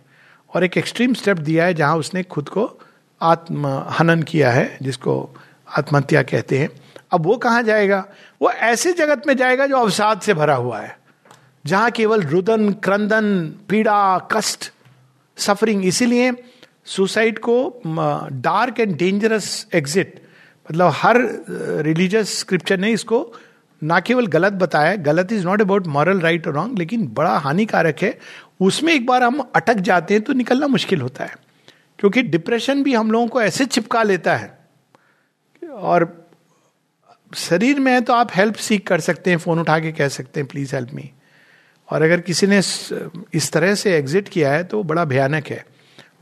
और 0.55 0.63
एक 0.63 0.77
एक्सट्रीम 0.77 1.13
स्टेप 1.13 1.37
दिया 1.37 1.65
है 1.65 1.73
जहाँ 1.73 1.97
उसने 1.97 2.23
खुद 2.23 2.49
को 2.49 2.79
आत्म 3.21 3.67
हनन 3.67 4.23
किया 4.23 4.51
है, 4.51 4.77
जिसको 4.81 5.35
आत्महत्या 5.77 6.23
कहते 6.23 6.59
हैं, 6.59 6.69
अब 7.11 7.25
वो 7.25 7.37
कहाँ 7.37 7.63
जाएगा? 7.63 8.05
वो 8.41 8.51
ऐसे 8.51 8.93
जगत 8.93 9.27
में 9.27 9.37
जाएगा 9.37 9.67
जो 9.67 9.77
अवसाद 9.77 10.21
से 10.21 10.33
भरा 10.33 10.55
हुआ 10.55 10.79
है, 10.79 10.97
जहाँ 11.65 11.91
केवल 11.91 12.21
रुदन, 12.21 12.71
क्रंदन, 12.73 13.55
पीड़ा, 13.69 14.17
कष्ट 14.31 14.71
सफरिंग 15.37 15.85
इसीलिए 15.85 16.31
सुसाइड 16.85 17.39
को 17.39 17.81
डार्क 18.31 18.79
एंड 18.79 18.97
डेंजरस 18.97 19.67
एग्जिट 19.73 20.22
मतलब 20.67 20.91
हर 20.95 21.17
रिलीजियस 21.85 22.37
स्क्रिप्चर 22.39 22.79
ने 22.79 22.91
इसको 22.91 23.25
ना 23.81 23.99
केवल 23.99 24.27
गलत 24.27 24.53
बताया 24.55 24.95
गलत 25.03 25.31
is 25.31 25.45
not 25.45 25.61
about 25.61 25.87
moral 25.87 26.19
right 26.19 26.47
और 26.47 26.53
रॉन्ग 26.53 26.77
लेकिन 26.79 27.07
बड़ा 27.13 27.37
हानिकारक 27.37 28.01
है। 28.01 28.17
उसमें 28.61 28.93
एक 28.93 29.05
बार 29.05 29.23
हम 29.23 29.39
अटक 29.55 29.79
जाते 29.81 30.13
हैं 30.13 30.23
तो 30.23 30.33
निकलना 30.33 30.67
मुश्किल 30.67 31.01
होता 31.01 31.23
है, 31.23 31.35
क्योंकि 31.99 32.21
डिप्रेशन 32.23 32.83
भी 32.83 32.93
हम 32.93 33.11
लोगों 33.11 33.27
को 33.27 33.41
ऐसे 33.41 33.65
चिपका 33.67 34.03
लेता 34.03 34.35
है। 34.35 34.57
और 35.63 36.07
शरीर 37.33 37.79
में 37.79 37.91
है 37.91 37.99
तो 38.01 38.13
आप 38.13 38.31
हेल्प 38.35 38.55
सीख 38.57 38.87
कर 38.87 38.99
सकते 39.01 39.29
हैं 39.29 39.37
फ़ोन 39.37 39.59
उठा 39.59 39.77
के 39.79 39.91
कह 39.91 40.07
सकते 40.09 40.39
हैं 40.39 40.47
प्लीज़ 40.49 40.75
हेल्प 40.75 40.93
मी 40.93 41.09
और 41.89 42.01
अगर 42.01 42.21
किसी 42.21 42.47
ने 42.47 42.57
इस 43.33 43.51
तरह 43.53 43.75
से 43.75 43.95
एग्जिट 43.97 44.29
किया 44.29 44.51
है 44.51 44.63
तो 44.63 44.83
बड़ा 44.83 45.05
भयानक 45.05 45.47
है। 45.47 45.65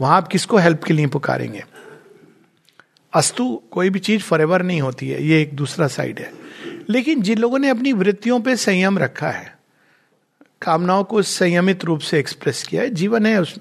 वहाँ 0.01 0.15
आप 0.17 0.27
किसको 0.27 0.57
हेल्प 0.57 0.83
के 0.83 0.93
लिए 0.93 1.07
पुकारेंगे? 1.09 1.63
अस्तु 3.13 3.45
कोई 3.71 3.89
भी 3.89 3.99
चीज़ 3.99 4.21
फॉर 4.21 4.61
नहीं 4.63 4.81
होती 4.81 5.09
है, 5.09 5.23
ये 5.23 5.41
एक 5.41 5.55
दूसरा 5.55 5.87
साइड 5.89 6.19
है। 6.19 6.31
लेकिन 6.89 7.21
जिन 7.21 7.37
लोगों 7.37 7.59
ने 7.59 7.69
अपनी 7.69 7.93
वृत्तियों 7.93 8.39
पे 8.39 8.55
संयम 8.57 8.97
रखा 8.97 9.29
है, 9.29 9.53
कामनाओं 10.61 11.03
को 11.03 11.21
संयमित 11.21 11.83
रूप 11.85 11.99
से 11.99 12.19
एक्सप्रेस 12.19 12.63
किया 12.63 12.81
है, 12.81 12.89
जीवन 12.91 13.25
है, 13.25 13.41
उस 13.41 13.55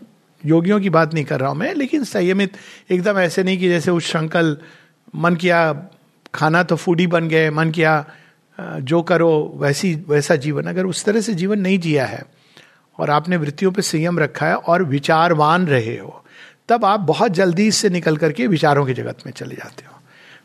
योगियों 0.44 0.80
की 0.80 0.90
बात 0.90 1.14
नहीं 1.14 1.24
कर 1.24 1.40
रहा 1.40 1.50
हूँ 1.50 1.58
मैं, 1.58 1.74
लेकिन 1.74 2.04
संयमित 2.04 2.56
एकदम 2.90 3.18
ऐसे 3.18 3.42
नहीं 3.42 3.58
कि 3.58 3.68
जैसे 3.68 3.90
उस 3.90 4.06
शंकल 4.06 4.56
मन 5.16 5.34
किया 5.36 5.60
खाना 6.34 6.62
तो 6.62 6.76
फूडी 6.76 7.06
बन 7.06 7.28
गए, 7.28 7.50
मन 7.50 7.70
किया 7.70 8.04
जो 8.58 9.02
करो, 9.02 9.30
वैसी, 9.56 9.94
वैसा 10.08 10.36
जीवन। 10.36 10.64
अगर 10.64 10.86
उस 10.86 11.04
तरह 11.04 11.20
से 11.20 11.34
जीवन 11.34 11.58
नहीं 11.58 11.78
जिया 11.78 12.06
है, 12.06 12.22
और 12.98 13.10
आपने 13.10 13.36
वृत्तियों 13.36 13.72
पर 13.72 13.82
संयम 13.82 14.18
रखा 14.18 14.46
है, 14.46 14.54
और 14.54 14.84
विचारवान 14.84 15.66
रहे 15.66 15.96
हो 15.98 16.24
तब 16.70 16.84
आप 16.84 17.00
बहुत 17.00 17.32
जल्दी 17.32 17.66
इससे 17.66 17.90
निकल 17.90 18.16
करके 18.16 18.46
विचारों 18.46 18.86
के 18.86 18.94
जगत 18.94 19.18
में 19.26 19.32
चले 19.32 19.54
जाते 19.54 19.84
हो। 19.86 19.96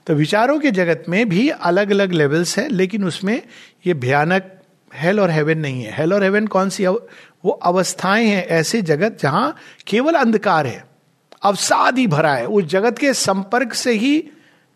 तो 0.08 0.14
विचारों 0.14 0.60
के 0.60 0.72
जगत 0.72 1.04
में 1.10 1.28
भी 1.30 1.50
अलग 1.50 1.92
अलग 1.92 2.12
लेवल्स 2.12 2.58
हैं 2.60 2.70
लेकिन 2.70 3.06
उसमें 3.06 3.42
ये 3.88 3.94
भयानक 3.94 4.52
हेल 4.94 5.20
और 5.20 5.32
हेवन 5.32 5.58
नहीं 5.58 5.84
है। 5.84 5.98
हेल 5.98 6.14
और 6.14 6.24
हेवन 6.24 6.48
कौन 6.48 6.70
सी 6.70 6.84
अव, 6.86 7.02
वो 7.46 7.52
अवस्थाएँ 7.52 8.28
हैं 8.28 8.46
ऐसे 8.48 8.82
जगत 8.82 9.18
जहाँ 9.22 9.56
केवल 9.88 10.14
अंधकार 10.14 10.68
है 10.68 10.84
अवसाद 11.44 11.98
ही 11.98 12.08
भरा 12.08 12.34
है। 12.34 12.46
उस 12.48 12.64
जगत 12.64 12.98
के 12.98 13.14
संपर्क 13.14 13.74
से 13.74 13.92
ही 13.92 14.24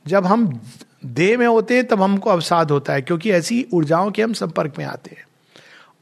जब 0.08 0.26
हम 0.26 0.62
देह 1.06 1.38
में 1.38 1.48
होते 1.48 1.76
हैं 1.76 1.86
तब 1.88 2.02
हमको 2.02 2.30
अवसाद 2.30 2.72
होता 2.72 2.94
है 2.94 3.02
क्योंकि 3.02 3.32
ऐसी 3.32 3.66
ऊर्जाओं 3.74 4.12
के 4.12 4.22
हम 4.22 4.34
संपर्क 4.34 4.74
में 4.78 4.86
आते 4.86 5.16
हैं। 5.18 5.26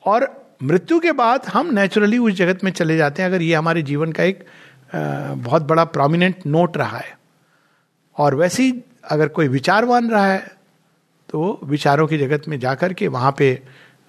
और 0.06 0.56
मृत्यु 0.64 1.00
के 1.00 1.12
बाद 1.12 1.46
हम 1.46 1.74
नेचुरली 1.74 2.18
उस 2.18 2.34
जगत 2.34 2.64
में 2.64 2.72
चले 2.72 2.98
जाते 2.98 3.22
हैं। 3.22 3.30
अगर 3.30 3.42
ये 3.42 3.56
हमारे 3.56 3.82
जीवन 3.82 4.12
का 4.12 4.24
एक 4.24 4.44
बहुत 4.92 5.62
बड़ा 5.62 5.84
प्रोमिनेंट 5.86 6.46
नोट 6.48 6.78
रहा 6.78 6.98
है। 6.98 7.18
और 8.18 8.36
वैसे 8.36 8.64
ही 8.64 8.74
अगर 9.12 9.28
कोई 9.30 9.48
विचारवान 9.48 10.10
रहा 10.12 10.26
है 10.26 10.46
तो 11.30 11.40
वो 11.40 11.60
विचारों 11.64 12.08
की 12.08 12.18
जगत 12.18 12.48
में 12.48 12.60
जाकर 12.60 12.94
के 12.94 13.08
वहाँ 13.10 13.34
पे 13.38 13.54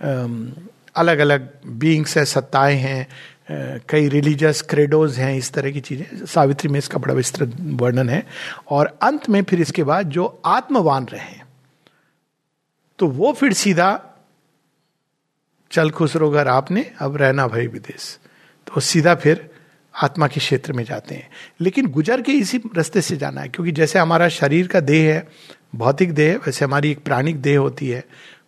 अलग 0.00 1.18
अलग 1.18 1.48
बींग्स 1.66 2.16
है, 2.18 2.24
सत्ताएँ 2.24 2.76
हैं 2.76 3.06
कई 3.88 4.08
रिलीजियस 4.08 4.60
क्रेडोज 4.62 5.18
हैं, 5.18 5.34
इस 5.36 5.52
तरह 5.52 5.70
की 5.70 5.80
चीज़ें। 5.80 6.26
सावित्री 6.26 6.68
में 6.68 6.78
इसका 6.78 6.98
बड़ा 6.98 7.14
विस्तृत 7.14 7.56
वर्णन 7.60 8.08
है। 8.08 8.24
और 8.68 8.98
अंत 9.02 9.28
में 9.28 9.42
फिर 9.42 9.60
इसके 9.60 9.84
बाद 9.84 10.10
जो 10.10 10.26
आत्मवान 10.46 11.06
रहे 11.06 11.36
तो 12.98 13.06
वो 13.08 13.32
फिर 13.32 13.52
सीधा, 13.52 13.88
चल 15.70 15.90
खुसरो 15.90 16.30
घर 16.30 16.48
आपने, 16.48 16.90
अब 17.00 17.16
रहना 17.16 17.46
भाई 17.48 17.66
विदेश। 17.66 18.18
तो 18.66 18.80
सीधा 18.82 19.14
फिर 19.14 19.48
आत्मा 20.02 20.26
के 20.26 20.40
क्षेत्र 20.40 20.72
में 20.72 20.84
जाते 20.84 21.14
हैं। 21.14 21.28
लेकिन 21.60 21.86
गुजर 21.86 22.22
के 22.22 22.32
इसी 22.32 22.58
रास्ते 22.58 23.00
से 23.00 23.16
जाना 23.16 23.40
है, 23.40 23.48
क्योंकि 23.48 23.72
जैसे 23.72 23.98
हमारा 23.98 24.28
शरीर 24.28 24.66
का 24.66 24.80
देह 24.80 25.14
है, 25.14 25.28
भौतिक 25.74 26.12
देह, 26.12 26.36
वैसे 26.36 26.64
हमारी 26.64 26.90
एक 26.90 26.98
प्राणिक 26.98 27.36
देह 27.36 27.58
होती 27.58 27.88
है। 27.88 28.00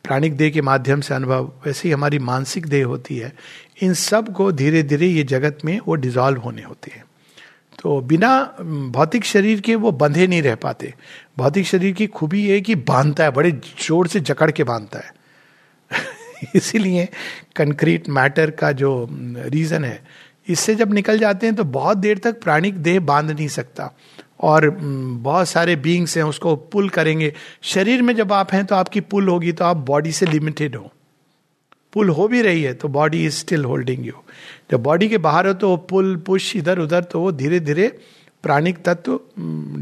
प्राणिक 0.05 0.37
देह 0.37 0.51
के 0.51 0.63
माध्यम 0.63 1.01
से 1.01 1.15
अनुभव, 1.15 1.53
वैसे 1.67 1.89
ही 1.89 1.93
हमारी 1.93 2.19
मानसिक 2.19 2.67
देह 2.67 2.87
होती 2.87 3.17
है। 3.17 3.33
इन 3.83 3.95
सबको 3.95 4.53
धीरे 4.53 4.83
धीरे 4.83 5.07
ये 5.07 5.23
जगत 5.23 5.59
में 5.65 5.81
वो 5.87 5.95
डिजॉल्व 5.95 6.41
होने 6.41 6.63
होते 6.63 6.91
हैं। 6.91 7.05
तो 7.83 8.01
बिना 8.01 8.57
भौतिक 8.91 9.25
शरीर 9.25 9.61
के 9.61 9.75
वो 9.75 9.93
बंधे 9.93 10.27
नहीं 10.27 10.43
रह 10.43 10.55
पाते। 10.55 10.95
भौतिक 11.39 11.67
शरीर 11.67 11.93
की 11.93 12.07
खूबी 12.07 12.47
ये 12.47 12.61
कि 12.61 12.75
बांधता 12.75 13.25
है, 13.25 13.31
बड़े 13.31 13.51
ज़ोर 13.87 14.07
से 14.07 14.21
जकड़ 14.21 14.51
के 14.51 14.65
बांधता 14.65 14.99
है। 14.99 15.15
इसीलिए 16.55 17.09
कंक्रीट 17.57 18.09
मैटर 18.09 18.51
का 18.51 18.73
जो 18.73 19.09
रीजन 19.37 19.85
है 19.85 20.05
इससे 20.47 20.75
जब 20.75 20.93
निकल 20.95 21.19
जाते 21.19 21.47
हैं 21.47 21.57
तो 21.57 21.65
बहुत 21.67 21.97
देर 21.99 22.19
तक 22.19 22.41
प्राणिक 22.43 22.77
देह 22.79 23.01
बाँध 23.03 23.31
नहीं 23.31 23.49
सकता। 23.51 23.93
और 24.41 24.69
बहुत 24.71 25.49
सारे 25.49 25.75
बींग्स 25.79 26.17
हैं, 26.17 26.25
उसको 26.25 26.55
पुल 26.57 26.89
करेंगे। 26.89 27.33
शरीर 27.63 28.03
में 28.03 28.15
जब 28.17 28.33
आप 28.33 28.53
हैं 28.53 28.65
तो 28.67 28.75
आपकी 28.75 29.01
पुल 29.03 29.29
होगी 29.29 29.53
तो 29.53 29.65
आप 29.65 29.77
बॉडी 29.87 30.13
से 30.13 30.27
लिमिटेड 30.27 30.77
हो। 30.77 30.91
पुल 31.93 32.09
हो 32.09 32.27
भी 32.29 32.41
रही 32.43 32.63
है 32.63 32.73
तो 32.75 32.89
body 32.89 33.25
is 33.27 33.35
still 33.35 33.65
holding 33.65 34.07
you 34.07 34.13
जब 34.71 34.83
बॉडी 34.83 35.09
के 35.09 35.19
बाहर 35.19 35.47
हो 35.47 35.53
तो 35.55 35.69
वो 35.69 35.77
पुल 35.91 36.17
पुश 36.27 36.55
इधर 36.57 36.79
उधर 36.79 37.05
तो 37.05 37.21
वो 37.21 37.33
धीरे 37.33 37.61
धीरे 37.61 37.89
प्राणिक 38.45 38.79
तत्व 38.85 39.19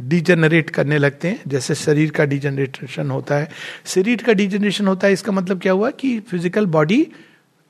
डिजेनरेट 0.08 0.70
करने 0.70 0.98
लगते 0.98 1.28
हैं। 1.28 1.40
जैसे 1.48 1.74
शरीर 1.74 2.10
का 2.10 2.24
डिजेनरेशन 2.24 3.10
होता 3.10 3.34
है। 3.34 3.48
शरीर 3.86 4.22
का 4.22 4.32
डिजेनरेशन 4.32 4.86
होता 4.86 5.06
है, 5.06 5.12
इसका 5.12 5.32
मतलब 5.32 5.60
क्या 5.60 5.72
हुआ 5.72 5.90
कि 5.90 6.18
फ़िज़िकल 6.20 6.66
बॉडी 6.68 7.06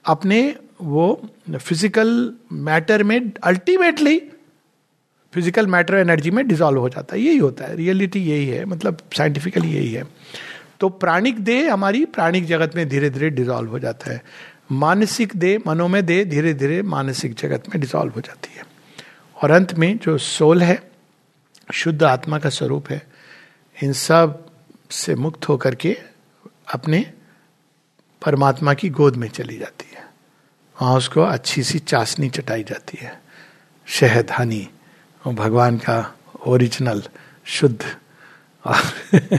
अपने 0.05 0.57
वो 0.81 1.23
फ़िज़िकल 1.51 2.33
मैटर 2.53 3.03
में 3.03 3.33
अल्टीमेटली 3.45 4.19
फ़िज़िकल 5.33 5.67
मैटर 5.67 5.95
एनर्जी 5.95 6.31
में 6.31 6.47
डिजॉल्व 6.49 6.81
हो 6.81 6.89
जाता 6.89 7.17
है। 7.17 7.23
यही 7.23 7.39
होता 7.39 7.65
है। 7.65 7.77
रियलिटी 7.77 8.21
यही 8.21 8.47
है। 8.47 8.65
मतलब 8.65 8.99
साइंटिफिकली 9.17 9.69
यही 9.69 9.93
है। 9.93 10.05
तो 10.81 10.89
प्राणिक 10.89 11.39
देह 11.39 11.73
हमारी 11.73 12.05
प्राणिक 12.05 12.47
जगत 12.47 12.77
में 12.77 12.89
धीरे 12.89 13.11
धीरे 13.11 13.31
डिजॉल्व 13.31 13.71
हो 13.71 13.79
जाता 13.79 14.11
है। 14.11 14.23
मानसिक 14.73 15.33
देह, 15.37 15.59
मनोमय 15.67 16.03
देह 16.03 16.25
धीरे 16.25 16.55
धीरे 16.55 16.83
मानसिक 16.83 17.35
जगत 17.35 17.69
में 17.69 17.81
डिजॉल्व 17.81 18.13
हो 18.13 18.21
जाती 18.21 18.57
है। 18.57 18.65
और 19.43 19.51
अंत 19.51 19.75
में 19.75 19.99
जो 19.99 20.19
सोल 20.19 20.63
है, 20.63 20.91
शुद्ध 21.73 22.03
आत्मा 22.03 22.39
का 22.39 22.49
स्वरूप 22.49 22.91
है, 22.91 23.03
इन 23.83 23.93
सबसे 23.93 25.15
मुक्त 25.15 25.49
होकर 25.49 25.75
के 25.75 25.97
अपने 26.75 27.13
परमात्मा 28.25 28.75
की 28.75 28.89
गोद 28.89 29.17
में 29.17 29.29
चली 29.29 29.59
जाती 29.59 29.97
है। 29.97 30.07
वहाँ 30.83 30.97
उसको 30.97 31.23
अच्छी 31.23 31.63
सी 31.63 31.79
चाशनी 31.79 32.31
चटाई 32.31 32.63
जाती 32.63 32.99
है। 33.01 33.23
शहद, 33.87 34.31
हनी, 34.39 34.69
और 35.27 35.35
भगवान 35.35 35.77
का 35.77 36.17
ओरिजिनल, 36.47 37.03
शुद्ध। 37.45 37.97
और 38.67 38.81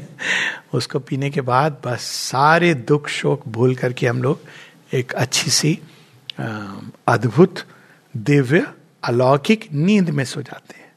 उसको 0.73 0.99
पीने 0.99 1.29
के 1.29 1.41
बाद 1.41 1.81
बस 1.85 2.01
सारे 2.01 2.73
दुख, 2.73 3.07
शोक 3.07 3.47
भूल 3.47 3.75
करके 3.75 4.07
हम 4.07 4.23
लोग 4.23 4.41
एक 4.93 5.11
अच्छी 5.11 5.51
सी 5.51 5.79
अद्भुत, 7.07 7.55
दिव्य, 8.17 8.67
अलौकिक 9.03 9.69
नींद 9.73 10.09
में 10.09 10.25
सो 10.25 10.41
जाते 10.41 10.79
हैं। 10.79 10.91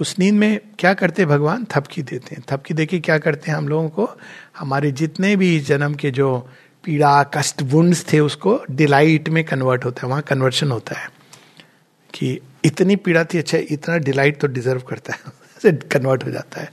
उस 0.00 0.18
नींद 0.18 0.34
में 0.34 0.60
क्या 0.78 0.94
करते 0.94 1.26
भगवान? 1.26 1.66
थपकी 1.70 2.02
देते 2.02 2.34
हैं। 2.34 2.42
थपकी 2.48 2.74
देके 2.74 3.00
क्या 3.00 3.18
करते 3.18 3.50
हैं 3.50 3.58
हम 3.58 3.68
लोगों 3.68 3.88
को? 3.88 4.10
हमारे 4.58 4.92
जितने 4.92 5.36
भी 5.36 5.60
जन्म 5.60 5.94
के 5.94 6.10
जो 6.10 6.50
पीड़ा, 6.84 7.22
कष्ट 7.22 7.62
वुंड्स 7.62 8.12
थे 8.12 8.20
उसको 8.20 8.64
डिलाइट 8.70 9.28
में 9.28 9.44
कन्वर्ट 9.44 9.84
होता 9.84 10.02
है, 10.02 10.08
वहाँ 10.08 10.22
कन्वर्शन 10.22 10.70
होता 10.70 10.98
है 10.98 11.08
कि 12.14 12.40
इतनी 12.64 12.96
पीड़ा 12.96 13.24
थी 13.24 13.38
अच्छा 13.38 13.58
इतना 13.58 13.96
डिलाइट 13.96 14.40
तो 14.40 14.46
डिजर्व 14.46 14.80
करता 14.80 15.12
है 15.12 15.72
कन्वर्ट 15.72 16.24
हो 16.24 16.30
जाता 16.30 16.60
है। 16.60 16.70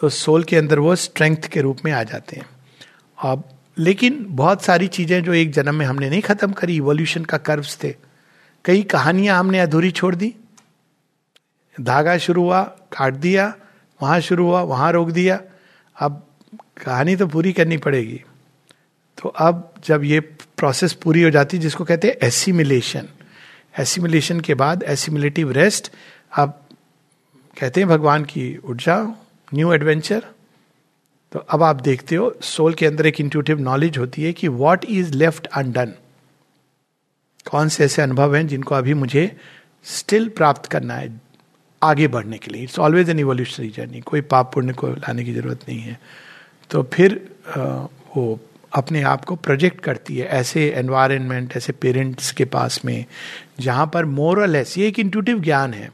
तो 0.00 0.08
सोल 0.08 0.44
के 0.44 0.56
अंदर 0.56 0.78
वो 0.78 0.96
स्ट्रेंथ 0.96 1.36
के 1.36 1.60
रूप 1.60 1.78
में 1.84 1.92
आ 1.92 2.02
जाते 2.02 2.36
हैं। 2.36 2.46
अब, 3.18 3.44
लेकिन 3.78 4.26
बहुत 4.28 4.62
सारी 4.62 4.88
चीज़ें 4.88 5.22
जो 5.22 5.34
एक 5.34 5.52
जन्म 5.52 5.74
में 5.74 5.86
हमने 5.86 6.10
नहीं 6.10 6.22
खत्म 6.22 6.52
करी 6.52 6.76
इवोल्यूशन 6.76 7.24
का 7.24 7.38
कर्व्स 7.38 7.78
थे। 7.84 7.94
कई 8.64 8.82
कहानियाँ 8.82 9.38
हमने 9.38 9.60
अधूरी 9.60 9.90
छोड़ 9.90 10.14
दी। 10.14 10.34
धागा 11.80 12.18
शुरू 12.18 12.42
हुआ, 12.42 12.62
काट 12.62 13.14
दिया, 13.14 13.54
वहाँ 14.02 14.20
शुरू 14.20 14.46
हुआ, 14.46 14.62
वहाँ 14.62 14.92
रोक 14.92 15.10
दिया। 15.10 15.40
अब 16.00 16.26
कहानी 16.84 17.16
तो 17.16 17.26
पूरी 17.26 17.52
करनी 17.52 17.76
पड़ेगी। 17.76 18.22
तो 19.20 19.28
अब 19.28 19.74
जब 19.84 20.04
ये 20.04 20.20
प्रोसेस 20.20 20.92
पूरी 20.92 21.22
हो 21.22 21.30
जाती 21.30 21.56
है 21.56 21.62
जिसको 21.62 21.84
कहते 21.84 22.08
हैं 22.08 22.26
एसिमिलेशन 22.26 23.08
एसिमिलेशन 23.78 24.40
के 24.40 24.54
बाद 24.54 24.82
एसिमिलेटिव 24.82 25.50
रेस्ट 25.52 25.92
अब 26.32 26.60
कहते 27.60 27.80
हैं 27.80 27.88
भगवान 27.88 28.24
की 28.24 28.58
जाओ 28.66 29.06
न्यू 29.54 29.72
एडवेंचर 29.72 30.24
तो 31.32 31.38
अब 31.38 31.62
आप 31.62 31.76
देखते 31.76 32.16
हो 32.16 32.34
सोल 32.42 32.74
के 32.74 32.86
अंदर 32.86 33.06
एक 33.06 33.20
इंट्यूटिव 33.20 33.60
नॉलेज 33.60 33.98
होती 33.98 34.22
है 34.22 34.32
कि 34.32 34.48
वॉट 34.48 34.84
इज़ 34.84 35.12
लेफ़्ट 35.14 35.46
अनडन 35.46 35.92
कौन 37.50 37.68
से 37.68 37.84
ऐसे 37.84 38.02
अनुभव 38.02 38.34
हैं 38.36 38.46
जिनको 38.46 38.74
अभी 38.74 38.94
मुझे 38.94 39.36
स्टिल 39.84 40.28
प्राप्त 40.28 40.66
करना 40.66 40.94
है 40.94 41.20
आगे 41.82 42.08
बढ़ने 42.08 42.38
के 42.38 42.50
लिए। 42.50 42.62
It's 42.62 42.78
always 42.78 43.10
an 43.10 43.18
evolutionary 43.18 43.68
journey 43.68 44.00
कोई 44.00 44.20
पाप 44.20 44.52
पुण्य 44.54 44.72
को 44.72 44.88
लाने 44.88 45.24
की 45.24 45.34
ज़रूरत 45.34 45.60
नहीं 45.68 45.80
है। 45.80 45.98
तो 46.70 46.82
फिर 46.82 47.34
आ, 47.56 47.60
वो 48.16 48.40
अपने 48.72 49.02
आप 49.02 49.24
को 49.24 49.36
प्रोजेक्ट 49.36 49.80
करती 49.80 50.16
है 50.16 50.26
ऐसे 50.26 50.70
एनवायरनमेंट 50.70 51.56
ऐसे 51.56 51.72
पेरेंट्स 51.72 52.32
के 52.32 52.44
पास 52.44 52.84
में, 52.84 53.04
जहाँ 53.60 53.90
पर 53.94 54.04
मोरल 54.04 54.56
है 54.56 54.64
ये 54.78 54.88
एक 54.88 54.98
इंट्यूटिव 54.98 55.40
ज्ञान 55.40 55.74
है। 55.74 55.92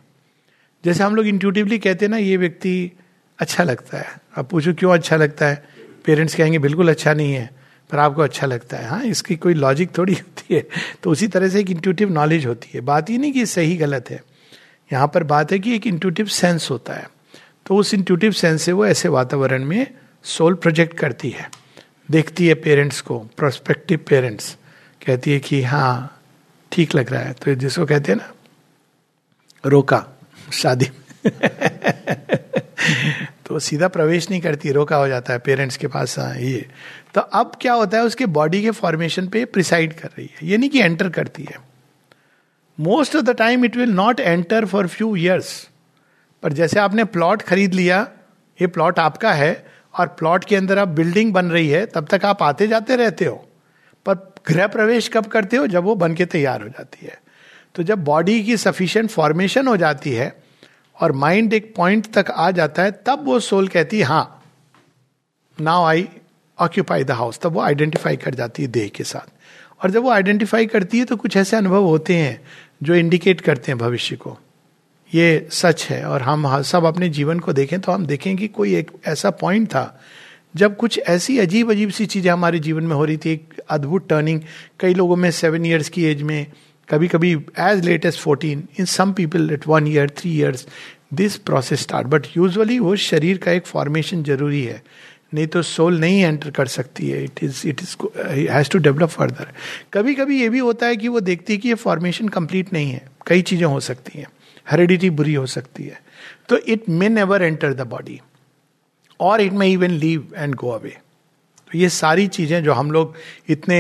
जैसे 0.84 1.04
हम 1.04 1.16
लोग 1.16 1.26
इंट्यूटिवली 1.26 1.78
कहते 1.78 2.04
हैं 2.04 2.10
ना, 2.10 2.16
ये 2.16 2.36
व्यक्ति 2.36 2.92
अच्छा 3.38 3.64
लगता 3.64 3.98
है। 3.98 4.20
अब 4.36 4.46
पूछो, 4.46 4.74
क्यों 4.74 4.94
अच्छा 4.94 5.16
लगता 5.16 5.46
है? 5.46 5.64
पेरेंट्स 6.06 6.34
कहेंगे, 6.34 6.58
बिल्कुल 6.58 6.88
अच्छा 6.88 7.14
नहीं 7.14 7.32
है, 7.32 7.50
पर 7.90 7.98
आपको 7.98 8.22
अच्छा 8.22 8.46
लगता 8.46 8.76
है। 8.76 8.86
हाँ 8.86 9.04
इसकी 9.04 9.36
कोई 9.36 9.54
लॉजिक 9.54 9.98
थोड़ी 9.98 10.14
होती 10.14 10.54
है। 10.54 10.66
तो 11.02 11.10
उसी 11.10 11.28
तरह 11.28 11.48
से 11.48 11.60
एक 11.60 11.70
इंट्यूटिव 11.70 12.12
नॉलेज 12.12 12.46
होती 12.46 12.68
है। 12.74 12.80
बात 12.80 13.10
ही 13.10 13.18
नहीं 13.18 13.32
कि 13.32 13.46
सही 13.46 13.76
गलत 13.76 14.10
है। 14.10 14.22
यहाँ 14.92 15.08
पर 15.08 15.24
बात 15.24 15.52
है 15.52 15.58
कि 15.58 15.74
एक 15.76 15.86
इंट्यूटिव 15.86 16.26
सेंस 16.26 16.70
होता 16.70 16.92
है। 16.92 17.10
तो 17.66 17.76
उस 17.76 17.94
इंट्यूटिव 17.94 18.32
सेंस 18.32 18.62
से 18.62 18.72
वो 18.72 18.86
ऐसे 18.86 19.08
वातावरण 19.08 19.64
में 19.64 19.86
सोल 20.24 20.54
प्रोजेक्ट 20.54 20.98
करती 20.98 21.30
है। 21.30 21.65
देखती 22.10 22.46
है 22.48 22.54
पेरेंट्स 22.54 23.00
को 23.00 23.18
प्रोस्पेक्टिव 23.36 23.98
पेरेंट्स 24.08 24.56
कहती 25.06 25.32
है 25.32 25.38
कि 25.40 25.62
हाँ 25.62 26.22
ठीक 26.72 26.94
लग 26.94 27.10
रहा 27.10 27.22
है। 27.22 27.32
तो 27.32 27.54
जिसको 27.54 27.86
कहते 27.86 28.12
हैं 28.12 28.18
ना, 28.18 28.32
रोका, 29.66 30.06
शादी 30.52 30.90
तो 33.46 33.58
सीधा 33.58 33.88
प्रवेश 33.88 34.30
नहीं 34.30 34.40
करती, 34.40 34.70
रोका 34.72 34.96
हो 34.96 35.08
जाता 35.08 35.32
है 35.32 35.38
पेरेंट्स 35.38 35.76
के 35.76 35.86
पास 35.86 36.18
हाँ 36.18 36.34
ये। 36.36 36.68
तो 37.14 37.20
अब 37.20 37.52
क्या 37.60 37.72
होता 37.72 37.98
है, 37.98 38.04
उसके 38.04 38.26
बॉडी 38.26 38.62
के 38.62 38.70
फॉर्मेशन 38.70 39.28
पे 39.28 39.44
प्रिसाइड 39.44 39.92
कर 39.92 40.08
रही 40.08 40.26
है। 40.26 40.48
ये 40.48 40.56
नहीं 40.56 40.70
कि 40.70 40.80
एंटर 40.80 41.08
करती 41.08 41.42
है। 41.42 41.58
Most 42.80 43.16
of 43.16 43.22
the 43.22 43.30
time 43.30 43.64
it 43.64 43.76
will 43.76 43.90
not 43.90 44.20
enter 44.20 44.64
for 44.64 44.86
few 44.86 45.16
years 45.16 45.68
पर 46.42 46.52
जैसे 46.52 46.78
आपने 46.80 47.04
प्लॉट 47.04 47.42
खरीद 47.42 47.74
लिया, 47.74 48.08
ये 48.60 48.66
प्लॉट 48.66 48.98
आपका 48.98 49.32
है 49.32 49.66
और 49.98 50.06
प्लॉट 50.08 50.44
के 50.44 50.56
अंदर 50.56 50.78
आप 50.78 50.88
बिल्डिंग 50.88 51.32
बन 51.32 51.46
रही 51.46 51.68
है, 51.68 51.86
तब 51.86 52.06
तक 52.10 52.24
आप 52.24 52.42
आते 52.42 52.66
जाते 52.68 52.96
रहते 52.96 53.24
हो। 53.24 53.36
पर 54.06 54.14
गृह 54.48 54.66
प्रवेश 54.66 55.08
कब 55.08 55.26
करते 55.26 55.56
हो? 55.56 55.66
जब 55.66 55.84
वो 55.84 55.94
बन 55.94 56.14
के 56.14 56.24
तैयार 56.26 56.62
हो 56.62 56.68
जाती 56.68 57.06
है। 57.06 57.20
तो 57.74 57.82
जब 57.82 58.04
बॉडी 58.04 58.42
की 58.44 58.56
सफिशियंट 58.56 59.10
फॉर्मेशन 59.10 59.66
हो 59.68 59.76
जाती 59.76 60.12
है 60.12 60.42
और 60.96 61.12
माइंड 61.12 61.52
एक 61.52 61.74
पॉइंट 61.76 62.12
तक 62.14 62.30
आ 62.30 62.50
जाता 62.50 62.82
है, 62.82 62.90
तब 63.06 63.24
वो 63.24 63.40
सोल 63.40 63.68
कहती 63.68 63.98
है 63.98 64.04
हाँ 64.04 64.42
now 65.60 65.84
I 65.84 66.08
occupy 66.58 67.04
the 67.04 67.10
house 67.10 67.38
तब 67.38 67.52
वो 67.52 67.60
आइडेंटिफाई 67.60 68.16
कर 68.16 68.34
जाती 68.34 68.62
है 68.62 68.68
देह 68.68 68.88
के 68.88 69.04
साथ। 69.04 69.32
और 69.84 69.90
जब 69.90 70.02
वो 70.02 70.10
आइडेंटिफाई 70.10 70.66
करती 70.66 70.98
है 70.98 71.04
तो 71.04 71.16
कुछ 71.16 71.36
ऐसे 71.36 71.56
अनुभव 71.56 71.84
होते 71.84 72.16
हैं 72.16 72.40
जो 72.82 72.94
इंडिकेट 72.94 73.40
करते 73.40 73.72
हैं 73.72 73.78
भविष्य 73.78 74.16
को। 74.16 74.38
ये 75.14 75.46
सच 75.52 75.84
है 75.84 76.04
और 76.04 76.22
हम 76.22 76.62
सब 76.62 76.84
अपने 76.84 77.08
जीवन 77.08 77.38
को 77.38 77.52
देखें 77.52 77.78
तो 77.80 77.92
हम 77.92 78.06
देखें 78.06 78.36
कि 78.36 78.48
कोई 78.48 78.74
एक 78.76 78.90
ऐसा 79.06 79.30
पॉइंट 79.30 79.68
था 79.68 80.00
जब 80.54 80.76
कुछ 80.76 80.98
ऐसी 80.98 81.38
अजीब 81.38 81.70
अजीब 81.70 81.90
सी 81.90 82.06
चीज़ें 82.06 82.30
हमारे 82.32 82.58
जीवन 82.58 82.84
में 82.84 82.94
हो 82.96 83.04
रही 83.04 83.16
थी, 83.16 83.30
एक 83.30 83.60
अद्भुत 83.70 84.08
टर्निंग 84.08 84.40
कई 84.80 84.94
लोगों 84.94 85.16
में 85.16 85.30
सेवन 85.30 85.66
ईयर्स 85.66 85.88
की 85.88 86.04
एज 86.04 86.22
में 86.22 86.46
कभी 86.88 87.08
कभी 87.08 87.32
as 87.60 87.84
late 87.84 88.06
as 88.06 88.18
fourteen 88.18 88.62
in 88.78 88.84
some 88.86 89.12
people 89.12 89.50
at 89.52 89.66
one 89.68 89.86
year 89.88 90.10
three 90.18 90.30
years 90.36 90.66
this 91.14 91.36
process 91.36 91.80
start 91.80 92.06
but 92.06 92.26
usually 92.36 92.78
वो 92.78 92.94
शरीर 92.96 93.38
का 93.38 93.52
एक 93.52 93.66
फॉर्मेशन 93.66 94.22
ज़रूरी 94.24 94.62
है, 94.64 94.82
नहीं 95.34 95.46
तो 95.46 95.62
सोल 95.62 95.98
नहीं 96.00 96.22
एंटर 96.24 96.50
कर 96.50 96.66
सकती 96.66 97.08
है 97.10 97.22
it 97.24 97.42
is 97.42 97.66
it 97.68 97.82
is 97.82 97.96
has 98.50 98.70
to 98.70 98.78
develop 98.78 99.08
further 99.08 99.52
कभी 99.92 100.14
कभी 100.14 100.40
ये 100.40 100.48
भी 100.48 100.58
होता 100.58 100.86
है 100.86 100.96
कि 100.96 101.08
वो 101.08 101.20
देखती 101.20 101.52
है 101.52 101.58
कि 101.58 101.68
ये 101.68 101.74
फॉर्मेशन 101.74 102.28
कंप्लीट 102.28 102.72
नहीं 102.72 102.90
है, 102.90 103.02
कई 103.26 103.42
चीज़ें 103.42 103.66
हो 103.66 103.80
सकती 103.80 104.18
हैं। 104.18 104.26
हेरिडिटी 104.66 105.10
बुरी 105.10 105.34
हो 105.34 105.46
सकती 105.46 105.84
है। 105.84 106.00
तो 106.48 106.56
it 106.58 106.88
may 106.88 107.08
never 107.08 107.42
enter 107.42 107.72
the 107.72 107.86
body 107.86 108.20
और 109.20 109.40
it 109.40 109.52
may 109.52 109.70
even 109.72 109.90
leave 109.90 110.28
and 110.36 110.54
go 110.54 110.70
away 110.70 110.96
तो 111.70 111.78
ये 111.78 111.88
सारी 111.88 112.26
चीज़ें 112.28 112.62
जो 112.64 112.72
हम 112.72 112.90
लोग 112.90 113.14
इतने 113.48 113.78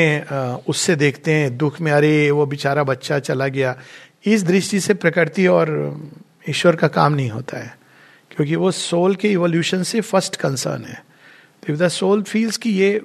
उससे 0.68 0.94
देखते 0.96 1.32
हैं, 1.32 1.56
दुख 1.56 1.80
में, 1.80 1.90
अरे, 1.92 2.30
वो 2.30 2.46
बेचारा 2.46 2.84
बच्चा 2.84 3.18
चला 3.18 3.46
गया, 3.48 3.76
इस 4.24 4.42
दृष्टि 4.44 4.80
से 4.80 4.94
प्रकृति 4.94 5.46
और 5.46 5.70
ईश्वर 6.48 6.76
का 6.76 6.88
काम 6.88 7.12
नहीं 7.12 7.30
होता 7.30 7.58
है, 7.58 7.76
क्योंकि 8.30 8.56
वो 8.56 8.70
सोल 8.70 9.14
के 9.14 9.30
इवोल्यूशन 9.32 9.82
से 9.82 10.00
फ़र्स्ट 10.00 10.36
कंसर्न 10.36 10.84
है। 10.84 11.02
तो 11.62 11.72
इफ़ 11.72 11.78
द 11.80 11.88
सोल 11.88 12.22
फील्स 12.22 12.56
कि 12.56 12.70
ये 12.72 13.00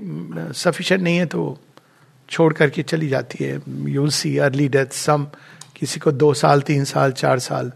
सफिशेंट 0.55 1.01
नहीं 1.01 1.17
है 1.17 1.25
तो 1.25 1.57
छोड़ 2.29 2.51
करके 2.53 2.83
चली 2.83 3.07
जाती 3.07 3.43
है। 3.43 3.61
You 3.87 4.09
see 4.09 4.37
early 4.39 4.67
death 4.69 4.93
some 4.95 5.27
किसी 5.81 5.99
को 5.99 6.11
दो 6.11 6.33
साल, 6.33 6.61
तीन 6.61 6.83
साल, 6.83 7.11
चार 7.11 7.39
साल, 7.39 7.71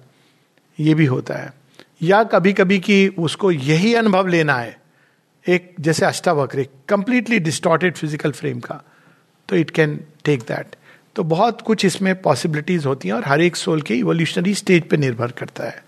ये 0.79 0.93
भी 0.93 1.05
होता 1.05 1.33
है। 1.33 1.53
या 2.01 2.23
कभी 2.23 2.53
कभी 2.53 2.79
कि 2.79 3.07
उसको 3.07 3.51
यही 3.51 3.93
अनुभव 3.93 4.27
लेना 4.27 4.55
है, 4.55 4.77
एक 5.45 5.75
जैसे 5.79 6.05
Ashtavakra 6.05 6.65
completely 6.89 7.39
distorted 7.39 7.95
physical 7.97 8.31
frame 8.31 8.59
का 8.59 8.81
तो 9.49 9.55
इट 9.55 9.69
कैन 9.69 9.99
टेक 10.25 10.41
दैट 10.41 10.75
तो 11.15 11.23
बहुत 11.23 11.61
कुछ 11.61 11.85
इसमें 11.85 12.21
पॉसिबिलिटीज 12.21 12.85
होती 12.85 13.07
हैं 13.07 13.15
और 13.15 13.25
हर 13.25 13.41
एक 13.41 13.55
सोल 13.55 13.81
के 13.81 13.95
इवोल्यूशनरी 13.95 14.53
स्टेज 14.55 14.89
पे 14.89 14.97
निर्भर 14.97 15.31
करता 15.31 15.63
है। 15.63 15.83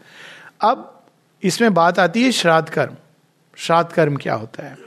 अब 0.61 1.03
इसमें 1.43 1.73
बात 1.73 1.99
आती 1.99 2.23
है 2.23 2.31
श्राद्ध 2.31 2.69
कर्म। 2.69 2.95
श्राद्ध 3.57 3.91
कर्म 3.91 4.15
क्या 4.15 4.33
होता 4.33 4.67
है? 4.67 4.77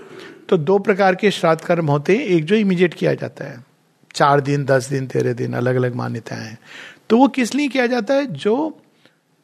तो 0.48 0.56
दो 0.56 0.78
प्रकार 0.78 1.14
के 1.14 1.30
श्राद्ध 1.30 1.62
कर्म 1.64 1.86
होते 1.86 2.16
हैं, 2.16 2.24
एक 2.24 2.44
जो 2.44 2.54
इमीडिएट 2.54 2.94
किया 2.94 3.14
जाता 3.14 3.44
है। 3.44 3.64
चार 4.14 4.40
दिन, 4.40 4.64
दस 4.64 4.88
दिन, 4.88 5.06
तेरह 5.06 5.32
दिन 5.32 5.54
अलग 5.54 5.76
अलग 5.76 5.94
मान्यताएँ। 5.94 6.40
हैं 6.40 6.58
तो 7.10 7.16
वो 7.16 7.28
किस 7.28 7.54
लिए 7.54 7.68
किया 7.68 7.86
जाता 7.86 8.14
है? 8.14 8.26
जो 8.26 8.68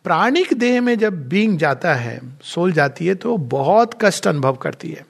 प्राणिक 0.04 0.52
देह 0.54 0.80
में 0.80 0.99
जब 0.99 1.28
बींग 1.28 1.58
जाता 1.58 1.94
है 1.94 2.20
सोल 2.42 2.73
जाती 2.73 3.06
है 3.06 3.14
तो 3.14 3.37
बहुत 3.37 3.99
कष्ट 4.02 4.26
अनुभव 4.26 4.56
करती 4.56 4.90
है। 4.90 5.04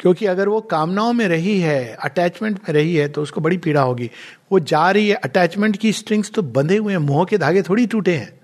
क्योंकि 0.00 0.26
अगर 0.26 0.48
वो 0.48 0.60
कामनाओं 0.60 1.12
में 1.12 1.26
रही 1.28 1.58
है 1.60 1.94
अटैचमेंट 1.94 2.58
में 2.58 2.72
रही 2.74 2.94
है 2.96 3.08
तो 3.08 3.22
उसको 3.22 3.40
बड़ी 3.40 3.58
पीड़ा 3.58 3.82
होगी। 3.82 4.10
वो 4.52 4.58
जा 4.60 4.90
रही 4.90 5.08
है 5.08 5.14
अटैचमेंट 5.14 5.76
की 5.76 5.92
स्ट्रिंग्स 5.92 6.30
तो 6.30 6.42
बंधे 6.42 6.76
हुए 6.76 6.92
हैं, 6.92 7.00
मोह 7.00 7.24
के 7.24 7.38
धागे 7.38 7.62
थोड़ी 7.62 7.86
टूटे 7.86 8.16
हैं। 8.16 8.40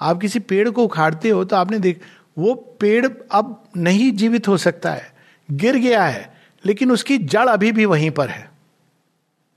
आप 0.00 0.20
किसी 0.20 0.38
पेड़ 0.38 0.68
को 0.70 0.84
उखाड़ते 0.84 1.28
हो 1.28 1.44
तो 1.44 1.56
आपने 1.56 1.78
देख, 1.78 2.00
वो 2.38 2.54
पेड़ 2.80 3.06
अब 3.32 3.64
नहीं 3.76 4.10
जीवित 4.12 4.48
हो 4.48 4.56
सकता 4.56 4.92
है। 4.92 5.12
गिर 5.50 5.76
गया 5.76 6.04
है, 6.04 6.34
लेकिन 6.64 6.90
उसकी 6.90 7.18
जड़ 7.18 7.48
अभी 7.48 7.72
भी 7.72 7.84
वहीं 7.84 8.10
पर 8.10 8.28
है। 8.28 8.53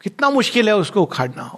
कितना 0.04 0.30
मुश्किल 0.30 0.68
है 0.70 0.76
उसको 0.76 1.02
उखाड़ना। 1.02 1.52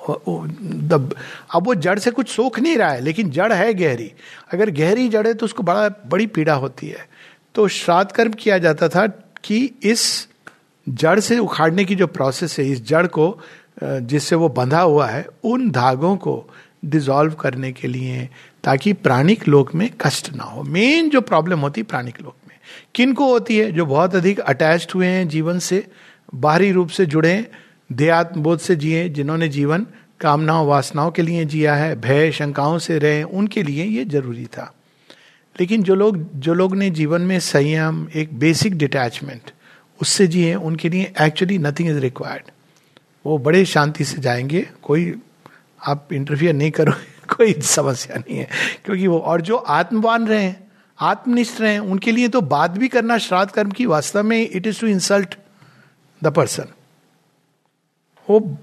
दब। 0.87 1.15
अब 1.55 1.65
वो 1.65 1.75
जड़ 1.75 1.97
से 1.99 2.11
कुछ 2.11 2.29
सोख 2.29 2.59
नहीं 2.59 2.77
रहा 2.77 2.89
है, 2.89 3.01
लेकिन 3.01 3.29
जड़ 3.29 3.53
है 3.53 3.73
गहरी। 3.73 4.11
अगर 4.53 4.69
गहरी 4.71 5.07
जड़ 5.09 5.27
है 5.27 5.33
तो 5.33 5.45
उसको 5.45 5.63
बड़ा, 5.63 5.89
बड़ी 5.89 6.27
पीड़ा 6.27 6.53
होती 6.53 6.87
है। 6.87 7.07
तो 7.55 7.67
श्राद्ध 7.67 8.11
कर्म 8.11 8.31
किया 8.31 8.57
जाता 8.57 8.87
था 8.89 9.07
कि 9.43 9.69
इस 9.83 10.27
जड़ 10.89 11.19
से 11.19 11.37
उखाड़ने 11.39 11.85
की 11.85 11.95
जो 11.95 12.07
प्रोसेस 12.07 12.59
है, 12.59 12.65
इस 12.65 12.85
जड़ 12.87 13.07
को 13.07 13.39
जिससे 13.83 14.35
वो 14.35 14.49
बंधा 14.49 14.81
हुआ 14.81 15.07
है, 15.07 15.25
उन 15.43 15.69
धागों 15.71 16.15
को 16.17 16.45
डिजॉल्व 16.85 17.33
करने 17.33 17.71
के 17.71 17.87
लिए, 17.87 18.29
ताकि 18.63 18.93
प्राणिक 18.93 19.47
लोक 19.47 19.73
में 19.75 19.89
कष्ट 20.01 20.33
ना 20.35 20.43
हो। 20.43 20.63
मेन 20.63 21.09
जो 21.09 21.21
प्रॉब्लम 21.21 21.59
होती 21.59 21.81
है 21.81 21.85
प्राणिक 21.85 22.21
लोक 22.21 22.35
में। 22.47 22.55
किन 22.95 23.13
को 23.13 23.31
होती 23.31 23.57
है? 23.57 23.71
जो 23.71 23.85
बहुत 23.85 24.15
अधिक 24.15 24.39
अटैच्ड 24.39 24.91
हुए 24.95 25.07
हैं 25.07 25.27
जीवन 25.27 25.59
से, 25.59 25.85
बाहरी 26.35 26.71
रूप 26.71 26.89
से 26.89 27.05
जुड़े 27.05 27.35
देहात्म 27.35 27.68
बोध 27.91 28.59
से 28.59 28.75
जिए, 28.75 29.09
जिन्होंने 29.09 29.47
जीवन, 29.47 29.87
कामनाओं, 30.19 30.67
वासनाओं 30.67 31.11
के 31.11 31.21
लिए 31.21 31.45
जिया 31.45 31.75
है, 31.75 32.01
भय, 32.01 32.31
शंकाओं 32.31 32.77
से 32.77 32.99
रहे, 32.99 33.23
उनके 33.23 33.63
लिए 33.63 33.85
ये 33.85 34.05
ज़रूरी 34.05 34.45
था। 34.45 34.73
लेकिन 35.59 35.83
जो 35.83 35.95
लोग 35.95 36.33
जो 36.35 36.53
लोग 36.53 36.75
ने 36.75 36.89
जीवन 36.89 37.21
में 37.21 37.39
संयम, 37.39 38.07
एक 38.15 38.39
बेसिक 38.39 38.77
डिटैचमेंट 38.77 39.51
उससे 40.01 40.27
जिए, 40.27 40.55
उनके 40.55 40.89
लिए 40.89 41.13
एक्चुअली 41.21 41.57
नथिंग 41.57 41.89
इज़ 41.89 41.97
रिक्वायर्ड 41.97 42.43
वो 43.25 43.37
बड़े 43.37 43.65
शांति 43.65 44.03
से 44.03 44.21
जाएँगे, 44.21 44.69
कोई 44.83 45.15
आप 45.87 46.13
इंटरफियर 46.13 46.53
नहीं 46.53 46.71
करो, 46.71 46.91
कोई 47.37 47.53
समस्या 47.53 48.17
नहीं 48.17 48.37
है। 48.37 48.47
क्योंकि 48.85 49.07
वो, 49.07 49.17
और 49.17 49.41
जो 49.41 49.55
आत्मवान 49.55 50.27
रहे, 50.27 50.53
आत्मनिष्ठ 51.01 51.61
रहे, 51.61 51.77
उनके 51.77 52.11
लिए 52.11 52.27
तो 52.27 52.41
बात 52.41 52.71
भी 52.71 52.87
करना, 52.87 53.17
श्राद्ध 53.17 53.51
कर्म 53.51 53.71
की 53.71 53.85
वास्तव 53.85 54.23
में 54.23 54.49
it 54.51 54.67
is 54.67 54.81
to 54.81 54.87
insult 54.87 55.35
the 56.23 56.27
person 56.27 56.65
वो 58.29 58.57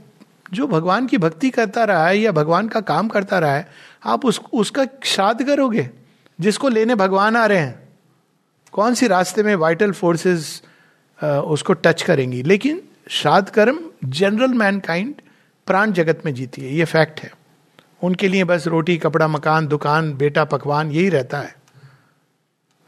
जो 0.52 0.66
भगवान 0.66 1.06
की 1.06 1.18
भक्ति 1.18 1.50
करता 1.50 1.84
रहा 1.84 2.06
है 2.06 2.18
या 2.18 2.32
भगवान 2.32 2.68
का 2.68 2.80
काम 2.80 3.08
करता 3.08 3.38
रहा 3.38 3.54
है, 3.54 3.68
आप 4.04 4.24
उस, 4.24 4.40
उसका 4.52 4.86
श्राद्ध 5.04 5.46
करोगे? 5.46 5.90
जिसको 6.40 6.68
लेने 6.68 6.94
भगवान 6.94 7.36
आ 7.36 7.46
रहे 7.46 7.58
हैं। 7.58 7.88
कौन 8.72 8.94
सी 8.94 9.06
रास्ते 9.06 9.42
में 9.42 9.56
वाइटल 9.56 9.92
फोर्सेस 9.92 10.62
उसको 11.24 11.72
टच 11.72 12.02
करेंगी? 12.02 12.42
लेकिन 12.42 12.82
श्राद्ध 13.08 13.48
कर्म 13.48 13.78
जनरल 14.04 14.54
मैनकाइंड 14.54 15.14
प्राण 15.66 15.92
जगत 15.92 16.22
में 16.26 16.34
जीती 16.34 16.62
है। 16.62 16.74
ये 16.74 16.84
फैक्ट 16.84 17.20
है। 17.20 17.30
उनके 18.02 18.28
लिए 18.28 18.44
बस 18.44 18.66
रोटी, 18.66 18.98
कपड़ा, 18.98 19.28
मकान, 19.28 19.66
दुकान, 19.66 20.14
बेटा, 20.14 20.44
पकवान, 20.44 20.90
यही 20.90 21.08
रहता 21.08 21.38
है। 21.38 21.56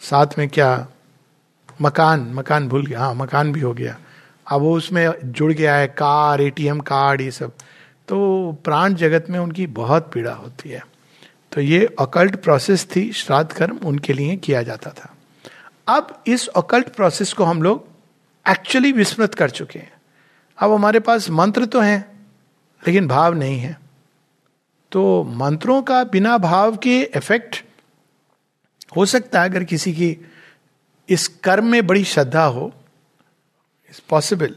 साथ 0.00 0.26
में 0.38 0.48
क्या? 0.48 0.88
मकान 1.82 2.20
मकान 2.20 2.68
भूल 2.68 2.86
गया। 2.86 3.00
हाँ 3.00 3.14
मकान 3.14 3.52
भी 3.52 3.60
हो 3.60 3.72
गया। 3.72 3.98
अब 4.48 4.60
वो 4.60 4.76
उसमें 4.76 5.12
जुड़ 5.24 5.52
गया 5.52 5.76
है, 5.76 5.86
कार 5.86 6.40
एटीएम 6.40 6.80
कार्ड 6.80 7.20
ये 7.20 7.30
सब। 7.30 7.52
तो 8.08 8.52
प्राण 8.64 8.94
जगत 8.94 9.26
में 9.30 9.38
उनकी 9.38 9.66
बहुत 9.66 10.10
पीड़ा 10.14 10.32
होती 10.32 10.68
है। 10.68 10.86
तो 11.52 11.60
ये 11.60 11.96
अकल्ट 12.00 12.36
प्रोसेस 12.36 12.88
थी, 12.96 13.12
श्राद्ध 13.12 13.52
कर्म 13.52 13.76
उनके 13.76 14.12
लिए 14.12 14.36
किया 14.36 14.62
जाता 14.62 14.90
था। 14.90 15.16
अब 15.88 16.22
इस 16.26 16.48
अकल्ट 16.48 16.88
प्रोसेस 16.88 17.32
को 17.32 17.44
हम 17.44 17.62
लोग 17.62 17.88
एक्चुअली 18.48 18.92
विस्मृत 18.92 19.34
कर 19.34 19.50
चुके 19.50 19.78
हैं। 19.78 19.92
अब 20.58 20.72
हमारे 20.72 21.00
पास 21.00 21.30
मंत्र 21.30 21.64
तो 21.64 21.80
हैं, 21.80 22.28
लेकिन 22.86 23.08
भाव 23.08 23.34
नहीं 23.34 23.58
है। 23.58 23.80
तो 24.92 25.24
मंत्रों 25.24 25.82
का 25.82 26.04
बिना 26.04 26.38
भाव 26.38 26.76
के 26.76 27.02
इफ़ेक्ट 27.02 27.64
हो 28.96 29.06
सकता 29.06 29.42
है 29.42 29.48
अगर 29.48 29.64
किसी 29.64 29.92
की 29.92 30.18
इस 31.08 31.28
कर्म 31.28 31.66
में 31.66 31.86
बड़ी 31.86 32.04
श्रद्धा 32.04 32.44
हो 32.44 32.72
इज़ 33.90 34.00
पॉसिबल 34.08 34.54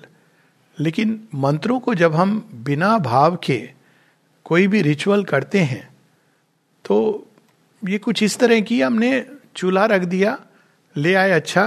लेकिन 0.77 1.19
मंत्रों 1.35 1.79
को 1.79 1.93
जब 1.95 2.15
हम 2.15 2.37
बिना 2.63 2.97
भाव 2.97 3.35
के 3.35 3.57
कोई 4.45 4.67
भी 4.67 4.81
रिचुअल 4.81 5.23
करते 5.23 5.59
हैं 5.61 5.87
तो 6.85 7.27
ये 7.83 7.97
कुछ 7.97 8.23
इस 8.23 8.37
तरह 8.39 8.59
की 8.61 8.81
हमने 8.81 9.25
चूल्हा 9.55 9.85
रख 9.85 10.01
दिया, 10.03 10.37
ले 10.95 11.13
आए 11.13 11.31
अच्छा 11.31 11.63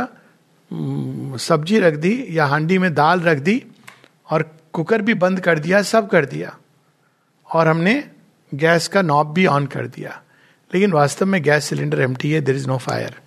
सब्ज़ी 1.40 1.78
रख 1.78 1.94
दी 1.94 2.26
या 2.30 2.46
हांडी 2.46 2.78
में 2.78 2.92
दाल 2.94 3.20
रख 3.20 3.38
दी 3.38 3.62
और 4.28 4.42
कुकर 4.72 5.02
भी 5.02 5.14
बंद 5.14 5.40
कर 5.40 5.58
दिया, 5.58 5.82
सब 5.82 6.08
कर 6.08 6.24
दिया। 6.26 6.56
और 7.48 7.68
हमने 7.68 7.94
गैस 8.52 8.88
का 8.88 9.02
नॉब 9.02 9.32
भी 9.32 9.46
ऑन 9.46 9.66
कर 9.66 9.86
दिया। 9.86 10.20
लेकिन 10.70 10.92
वास्तव 10.92 11.26
में 11.26 11.42
गैस 11.42 11.64
सिलेंडर 11.64 12.00
एम 12.00 12.16
है 12.24 12.40
देर 12.40 12.56
इज़ 12.56 12.66
नो 12.68 12.78
फायर 12.78 13.20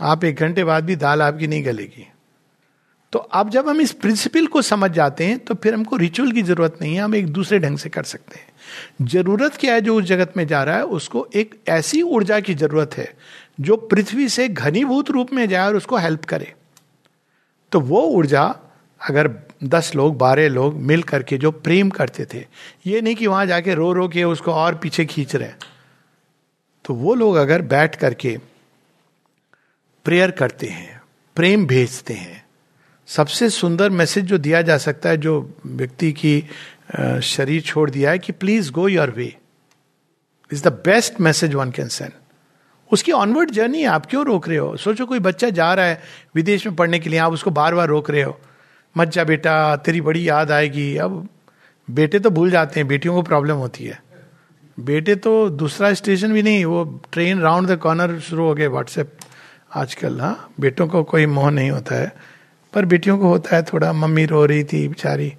आप 0.00 0.24
एक 0.24 0.36
घंटे 0.36 0.64
बाद 0.64 0.84
भी 0.84 0.96
दाल 0.96 1.22
आपकी 1.22 1.46
नहीं 1.46 1.64
गलेगी। 1.64 2.06
तो 3.14 3.18
अब 3.18 3.50
जब 3.50 3.68
हम 3.68 3.80
इस 3.80 3.92
प्रिंसिपल 3.94 4.46
को 4.46 4.60
समझ 4.62 4.90
जाते 4.90 5.26
हैं 5.26 5.38
तो 5.38 5.54
फिर 5.54 5.74
हमको 5.74 5.96
रिचुअल 5.96 6.32
की 6.32 6.42
ज़रूरत 6.42 6.78
नहीं 6.80 6.94
है, 6.94 7.00
हम 7.00 7.14
एक 7.14 7.26
दूसरे 7.28 7.58
ढंग 7.58 7.78
से 7.78 7.88
कर 7.88 8.02
सकते 8.04 8.38
हैं। 8.38 9.06
ज़रूरत 9.06 9.56
क्या 9.56 9.74
है 9.74 9.80
जो 9.80 9.94
उस 9.96 10.04
जगत 10.04 10.32
में 10.36 10.46
जा 10.46 10.62
रहा 10.64 10.76
है, 10.76 10.84
उसको 10.84 11.26
एक 11.34 11.54
ऐसी 11.68 12.02
ऊर्जा 12.02 12.40
की 12.40 12.54
ज़रूरत 12.54 12.96
है, 12.96 13.06
जो 13.60 13.76
पृथ्वी 13.76 14.28
से 14.28 14.48
घनीभूत 14.48 15.10
रूप 15.10 15.32
में 15.32 15.48
जाए 15.48 15.66
और 15.66 15.76
उसको 15.76 15.96
हेल्प 15.98 16.24
करे। 16.24 16.52
तो 17.72 17.80
वो 17.82 18.02
ऊर्जा, 18.02 18.44
अगर 19.00 19.30
दस 19.64 19.94
लोग, 19.96 20.16
बारह 20.18 20.48
लोग 20.48 20.82
मिल 20.82 21.02
करके 21.04 21.38
जो 21.38 21.50
प्रेम 21.52 21.90
करते 21.92 22.26
थे, 22.34 22.44
ये 22.86 23.00
नहीं 23.00 23.14
कि 23.14 23.26
वहाँ 23.26 23.46
जाके 23.46 23.74
रो 23.74 23.92
रो 23.92 24.08
के 24.08 24.24
उसको 24.26 24.52
और 24.54 24.74
पीछे 24.74 25.04
खींच 25.06 25.36
रहे 25.36 25.52
तो 26.84 26.94
वो 26.96 27.14
लोग 27.14 27.36
अगर 27.36 27.62
बैठ 27.64 27.96
करके 27.96 28.36
प्रेयर 30.06 30.30
करते 30.32 30.66
हैं, 30.68 31.02
प्रेम 31.36 31.66
भेजते 31.66 32.14
हैं 32.14 32.42
सबसे 33.16 33.48
सुंदर 33.50 33.90
मैसेज 33.90 34.24
जो 34.24 34.38
दिया 34.38 34.62
जा 34.62 34.76
सकता 34.78 35.08
है, 35.08 35.16
जो 35.16 35.54
व्यक्ति 35.66 36.12
की 36.12 36.44
शरीर 37.22 37.60
छोड़ 37.60 37.90
दिया 37.90 38.10
है 38.10 38.18
कि 38.18 38.32
please 38.32 38.70
go 38.72 38.88
your 38.88 39.10
way 39.10 39.34
is 40.52 40.62
the 40.62 40.72
best 40.86 41.20
message 41.20 41.54
one 41.54 41.70
can 41.70 41.88
send 41.88 42.12
उसकी 42.90 43.12
ऑनवर्ड 43.12 43.50
जर्नी 43.50 43.84
आप 43.84 44.06
क्यों 44.06 44.24
रोक 44.26 44.48
रहे 44.48 44.58
हो? 44.58 44.76
सोचो 44.76 45.06
कोई 45.06 45.18
बच्चा 45.18 45.50
जा 45.50 45.72
रहा 45.74 45.86
है 45.86 46.00
विदेश 46.34 46.66
में 46.66 46.74
पढ़ने 46.76 46.98
के 46.98 47.10
लिए, 47.10 47.18
आप 47.18 47.32
उसको 47.32 47.50
बार 47.50 47.74
बार 47.74 47.88
रोक 47.88 48.10
रहे 48.10 48.22
हो। 48.22 48.38
मत 48.96 49.08
जा 49.08 49.24
बेटा, 49.24 49.76
तेरी 49.76 50.00
बड़ी 50.00 50.28
याद 50.28 50.50
आएगी। 50.50 50.96
अब 50.96 51.28
बेटे 51.88 52.18
तो 52.18 52.30
भूल 52.30 52.50
जाते 52.50 52.80
हैं, 52.80 52.86
बेटियों 52.88 53.14
को 53.14 53.22
प्रॉब्लम 53.22 53.56
होती 53.56 53.84
है। 53.84 54.02
बेटे 54.78 55.14
तो 55.16 55.48
दूसरा 55.50 55.92
स्टेशन 55.94 56.32
भी 56.32 56.42
नहीं, 56.42 56.64
वो 56.64 56.84
ट्रेन 57.12 57.40
राउंड 57.40 57.68
द 57.68 57.76
कॉर्नर 57.76 58.18
शुरू 58.20 58.44
हो 58.44 58.54
गए 58.54 58.66
व्हाट्सएप 58.66 59.16
आजकल 59.74 60.20
हाँ? 60.20 60.52
बेटों 60.60 60.88
को 60.88 61.02
कोई 61.04 61.26
मोह 61.26 61.50
नहीं 61.50 61.70
होता 61.70 61.94
है। 61.94 62.33
पर 62.74 62.84
बेटियों 62.84 63.18
को 63.18 63.28
होता 63.28 63.56
है 63.56 63.62
थोड़ा, 63.62 63.92
मम्मी 63.92 64.24
रो 64.26 64.44
रही 64.44 64.64
थी 64.64 64.88
बेचारी। 64.88 65.32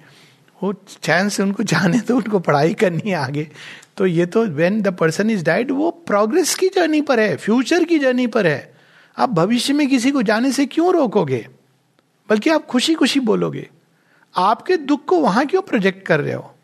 वो 0.62 0.72
चैन 1.02 1.28
से 1.28 1.42
उनको 1.42 1.62
जाने 1.62 2.00
तो 2.00 2.16
उनको 2.16 2.38
पढ़ाई 2.38 2.74
करनी 2.74 3.10
है 3.10 3.16
आगे। 3.16 3.50
तो 3.96 4.06
ये 4.06 4.26
तो 4.26 4.46
when 4.46 4.82
the 4.82 4.88
person 4.88 5.30
is 5.30 5.44
died 5.44 5.70
वो 5.70 5.90
प्रोग्रेस 5.90 6.54
की 6.54 6.68
जर्नी 6.68 7.00
पर 7.00 7.20
है 7.20 7.36
फ्यूचर 7.36 7.84
की 7.84 7.98
जर्नी 7.98 8.26
पर 8.26 8.46
है। 8.46 8.74
आप 9.18 9.30
भविष्य 9.30 9.72
में 9.72 9.88
किसी 9.88 10.10
को 10.10 10.22
जाने 10.22 10.52
से 10.52 10.66
क्यों 10.66 10.92
रोकोगे? 10.92 11.48
बल्कि 12.30 12.50
आप 12.50 12.66
खुशी 12.66 12.94
खुशी 12.94 13.20
बोलोगे। 13.20 13.70
आपके 14.36 14.76
दुख 14.76 15.04
को 15.04 15.20
वहाँ 15.20 15.46
क्यों 15.46 15.62
प्रोजेक्ट 15.62 16.06
कर 16.06 16.20
रहे 16.20 16.34
हो? 16.34 16.54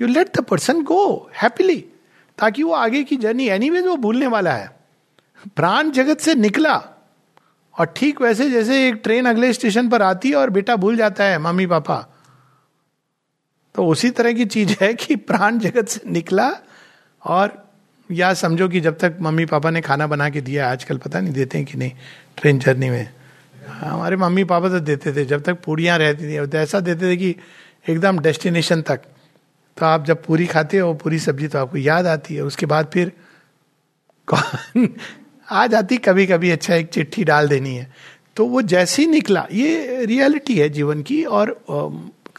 You 0.00 0.08
let 0.08 0.36
the 0.36 0.40
person 0.40 0.82
go 0.82 1.30
happily 1.42 1.84
ताकि 2.38 2.62
वो 2.62 2.72
आगे 2.72 3.04
की 3.04 3.16
जर्नी 3.16 3.48
एनी 3.48 3.70
वो 3.70 3.96
भूलने 3.96 4.26
वाला 4.26 4.52
है। 4.52 4.76
प्राण 5.56 5.90
जगत 5.90 6.18
से 6.18 6.34
निकला 6.34 6.88
और 7.76 7.92
ठीक 7.96 8.20
वैसे 8.22 8.48
जैसे 8.50 8.86
एक 8.88 9.00
ट्रेन 9.04 9.26
अगले 9.26 9.52
स्टेशन 9.52 9.88
पर 9.88 10.02
आती 10.02 10.30
है 10.30 10.36
और 10.36 10.50
बेटा 10.50 10.76
भूल 10.76 10.96
जाता 10.96 11.24
है, 11.24 11.38
मम्मी, 11.38 11.66
पापा। 11.66 11.96
तो 13.74 13.86
उसी 13.86 14.10
तरह 14.10 14.32
की 14.32 14.44
चीज़ 14.44 14.74
है 14.80 14.92
कि 14.94 15.16
प्राण 15.18 15.58
जगत 15.58 15.88
से 15.88 16.00
निकला 16.10 16.50
और 17.22 17.60
या 18.10 18.32
समझो 18.34 18.68
कि 18.68 18.80
जब 18.80 18.98
तक 18.98 19.16
मम्मी, 19.20 19.44
पापा 19.46 19.70
ने 19.70 19.80
खाना 19.80 20.06
बना 20.06 20.28
के 20.30 20.40
दिया, 20.40 20.70
आजकल 20.70 20.98
पता 20.98 21.20
नहीं 21.20 21.32
देते 21.32 21.58
हैं 21.58 21.66
कि 21.66 21.78
नहीं 21.78 21.92
ट्रेन 22.36 22.58
जर्नी 22.58 22.90
में। 22.90 23.08
हमारे 23.70 24.16
मम्मी, 24.16 24.44
पापा 24.44 24.68
तो 24.68 24.80
देते 24.80 25.12
थे, 25.12 25.24
जब 25.24 25.42
तक 25.42 25.62
पूड़ियाँ 25.64 25.98
रहती 25.98 26.28
थी 26.28 26.46
तो 26.46 26.58
ऐसा 26.58 26.80
देते 26.80 27.10
थे 27.10 27.16
कि 27.16 27.34
एकदम 27.88 28.18
डेस्टिनेशन 28.18 28.82
तक। 28.82 29.00
तो 29.76 29.86
आप 29.86 30.04
जब 30.04 30.24
पूरी 30.24 30.46
खाते 30.46 30.78
हो, 30.78 30.92
पूरी 30.94 31.18
सब्ज़ी 31.18 31.48
तो 31.48 31.58
आपको 31.58 31.78
याद 31.78 32.06
आती 32.06 32.34
है, 32.34 32.42
उसके 32.42 32.66
बाद 32.66 32.90
फिर 32.92 33.12
आ 35.52 35.66
जाती 35.66 35.96
कभी 35.98 36.26
कभी 36.26 36.50
अच्छा 36.50 36.74
एक 36.74 36.86
चिट्ठी 36.86 37.24
डाल 37.24 37.48
देनी 37.48 37.74
है। 37.74 37.92
तो 38.36 38.46
वो 38.46 38.62
जैसे 38.62 39.02
ही 39.02 39.08
निकला, 39.08 39.46
ये 39.52 40.04
रियलिटी 40.04 40.58
है 40.58 40.68
जीवन 40.68 41.02
की 41.02 41.24
और 41.24 41.62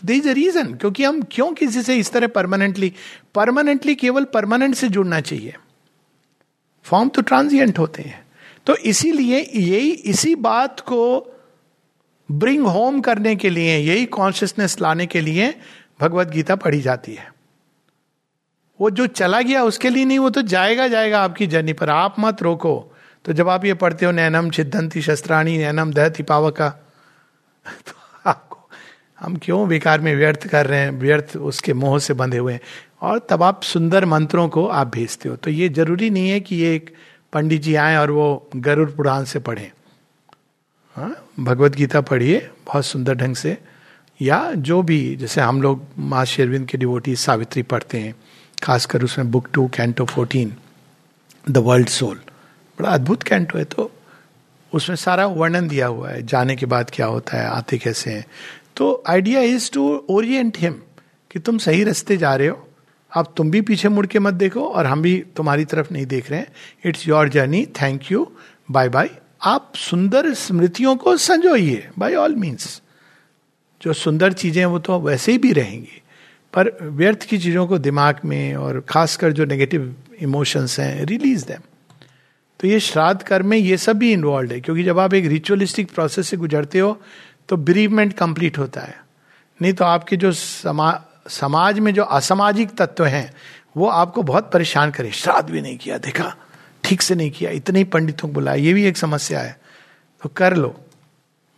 दे 0.05 0.13
इज़ 0.13 0.29
अ 0.29 0.31
रीजन 0.31 0.73
क्योंकि 0.73 1.03
हम 1.03 1.21
क्यों 1.31 1.51
किसी 1.53 1.81
से 1.81 1.95
इस 1.95 2.11
तरह 2.11 2.27
परमानेंटली 2.27 2.93
परमानेंटली 3.35 3.95
केवल 3.95 4.23
परमानेंट 4.23 4.75
से 4.75 4.87
जुड़ना 4.87 5.19
चाहिए। 5.21 5.53
फॉर्म 6.83 7.09
तो 7.09 7.21
ट्रांजिएंट 7.21 7.79
होते 7.79 8.03
हैं। 8.03 8.27
तो 8.65 8.75
इसीलिए 8.75 9.39
यही, 9.55 9.91
इसी 9.91 10.35
बात 10.35 10.79
को 10.79 11.01
ब्रिंग 12.31 12.65
होम 12.67 13.01
करने 13.01 13.35
के 13.35 13.49
लिए, 13.49 13.77
यही 13.77 14.05
कॉन्शियसनेस 14.05 14.81
लाने 14.81 15.05
के 15.05 15.21
लिए 15.21 15.53
भगवत 16.01 16.27
गीता 16.27 16.55
पढ़ी 16.55 16.81
जाती 16.81 17.13
है। 17.13 17.33
वो 18.81 18.89
जो 18.89 19.07
चला 19.07 19.41
गया, 19.41 19.63
उसके 19.63 19.89
लिए 19.89 20.05
नहीं, 20.05 20.19
वो 20.19 20.29
तो 20.29 20.41
जाएगा 20.41 20.87
जाएगा 20.87 21.23
आपकी 21.23 21.47
जर्नी 21.47 21.73
पर। 21.73 21.89
आप 21.89 22.15
मत 22.19 22.41
रोको। 22.41 22.92
तो 23.25 23.33
जब 23.33 23.49
आप 23.49 23.65
ये 23.65 23.73
पढ़ते 23.73 24.05
हो, 24.05 24.11
नैनम 24.11 24.49
छिदंती 24.49 25.01
शस्त्राणी, 25.01 25.57
नैनम 25.57 25.93
दहती 25.93 26.23
पावका 26.23 26.69
तो 27.87 27.93
आपको, 28.25 28.69
हम 29.19 29.39
क्यों 29.41 29.67
विकार 29.67 30.01
में 30.01 30.15
व्यर्थ 30.15 30.47
कर 30.47 30.67
रहे 30.67 30.79
हैं, 30.79 30.91
व्यर्थ 30.91 31.37
उसके 31.37 31.73
मोह 31.73 31.99
से 31.99 32.13
बंधे 32.13 32.37
हुए 32.37 32.53
हैं? 32.53 32.61
और 33.01 33.27
तब 33.29 33.43
आप 33.43 33.63
सुंदर 33.63 34.05
मंत्रों 34.05 34.49
को 34.49 34.67
आप 34.67 34.87
भेजते 34.87 35.29
हो। 35.29 35.35
तो 35.35 35.49
ये 35.49 35.69
ज़रूरी 35.69 36.09
नहीं 36.09 36.29
है 36.29 36.39
कि 36.39 36.55
ये 36.55 36.75
एक 36.75 36.93
पंडित 37.33 37.61
जी 37.61 37.75
आए 37.75 37.95
और 37.95 38.11
वो 38.11 38.49
गरुड़ 38.55 38.91
पुराण 38.91 39.23
से 39.23 39.39
पढ़ें। 39.39 39.71
हाँ 40.95 41.29
भगवत 41.39 41.75
गीता 41.75 42.01
पढ़िए, 42.01 42.49
बहुत 42.65 42.85
सुंदर 42.85 43.15
ढंग 43.15 43.35
से। 43.35 43.57
या 44.21 44.51
जो 44.53 44.81
भी, 44.81 45.15
जैसे 45.15 45.41
हम 45.41 45.61
लोग 45.61 45.83
माँ 45.99 46.25
शेरविंद 46.25 46.67
के 46.67 46.77
डिवोटी 46.77 47.15
सावित्री 47.15 47.63
पढ़ते 47.63 47.99
हैं, 47.99 48.15
खासकर 48.63 49.03
उसमें 49.03 49.31
book 49.31 49.47
two, 49.53 49.67
canto 49.67 50.05
fourteen, 50.05 50.55
the 51.49 51.57
world 51.57 51.89
soul. 51.89 52.22
बड़ा 52.77 52.89
अद्भुत 52.89 53.23
कैंटो 53.23 53.57
है। 53.57 53.63
तो 53.65 53.91
उसमें 54.71 54.95
सारा 54.95 55.25
वर्णन 55.27 55.67
दिया 55.67 55.87
हुआ 55.87 56.09
है, 56.09 56.21
जाने 56.23 56.55
के 56.55 56.65
बाद 56.65 56.89
क्या 56.93 57.05
होता 57.05 57.37
है, 57.37 57.47
आते 57.47 57.77
कैसे 57.77 58.11
हैं। 58.11 58.25
तो 58.77 59.03
idea 59.07 59.41
is 59.41 59.71
to 59.71 59.83
orient 60.09 60.57
him 60.57 60.73
कि 61.31 61.39
तुम 61.39 61.57
सही 61.57 61.83
रास्ते 61.83 62.17
जा 62.17 62.35
रहे 62.35 62.47
हो 62.47 62.67
अब 63.11 63.33
तुम 63.37 63.49
भी 63.51 63.61
पीछे 63.61 63.89
मुड़ 63.89 64.05
के 64.05 64.19
मत 64.19 64.33
देखो 64.33 64.67
और 64.67 64.85
हम 64.85 65.01
भी 65.01 65.23
तुम्हारी 65.35 65.65
तरफ़ 65.65 65.91
नहीं 65.93 66.05
देख 66.05 66.29
रहे 66.31 66.39
हैं। 66.39 66.47
It's 66.85 67.07
your 67.07 67.29
journey 67.29 67.65
thank 67.81 68.11
you 68.11 68.25
bye 68.71 68.89
bye 68.89 69.09
आप 69.43 69.73
सुंदर 69.75 70.33
स्मृतियों 70.33 70.95
को 70.95 71.15
संजोइए 71.17 71.89
बाय 71.99 72.15
ऑल 72.15 72.35
मीन्स 72.35 72.81
जो 73.81 73.93
सुंदर 73.93 74.33
चीज़ें 74.33 74.65
वो 74.65 74.79
तो 74.79 74.99
वैसे 74.99 75.31
ही 75.31 75.37
भी 75.37 75.51
रहेंगी। 75.53 76.01
पर 76.53 76.71
व्यर्थ 76.83 77.23
की 77.23 77.37
चीज़ों 77.37 77.67
को 77.67 77.77
दिमाग 77.79 78.19
में 78.25 78.55
और 78.55 78.79
खासकर 78.89 79.31
जो 79.31 79.45
नेगेटिव 79.45 79.95
इमोशंस 80.21 80.79
हैं 80.79 81.05
रिलीज़ 81.05 81.45
देम 81.45 81.61
तो 82.63 82.67
ये 82.67 82.79
श्राद्ध 82.79 83.21
कर्म 83.21 83.47
में 83.47 83.57
ये 83.57 83.77
सब 83.77 83.97
भी 83.97 84.13
इन्वॉल्व 84.13 84.51
है, 84.51 84.61
क्योंकि 84.61 84.83
जब 84.83 84.99
आप 84.99 85.13
एक 85.13 85.25
रिचुअलिस्टिक 85.25 85.91
प्रोसेस 85.91 86.27
से 86.27 86.37
गुजरते 86.37 86.79
हो 86.79 87.01
तो 87.49 87.57
ब्रीवमेंट 87.57 88.13
कंप्लीट 88.13 88.57
होता 88.57 88.81
है। 88.81 89.03
नहीं 89.61 89.73
तो 89.73 89.85
आपके 89.85 90.17
जो 90.17 90.31
समा, 90.31 91.03
समाज 91.27 91.79
में 91.79 91.93
जो 91.93 92.03
असामाजिक 92.03 92.69
तत्व 92.69 93.05
हैं, 93.05 93.33
वो 93.77 93.87
आपको 93.87 94.23
बहुत 94.23 94.51
परेशान 94.51 94.91
करे। 94.91 95.11
श्राद्ध 95.11 95.49
भी 95.49 95.61
नहीं 95.61 95.77
किया, 95.77 95.97
देखा, 95.97 96.35
ठीक 96.83 97.01
से 97.01 97.15
नहीं 97.15 97.31
किया, 97.31 97.51
इतने 97.51 97.79
ही 97.79 97.85
पंडितों 97.85 98.27
को 98.27 98.33
बुलाया, 98.33 98.57
ये 98.57 98.73
भी 98.73 98.85
एक 98.85 98.97
समस्या 98.97 99.39
है। 99.39 99.59
तो 100.23 100.29
कर 100.29 100.55
लो। 100.55 100.85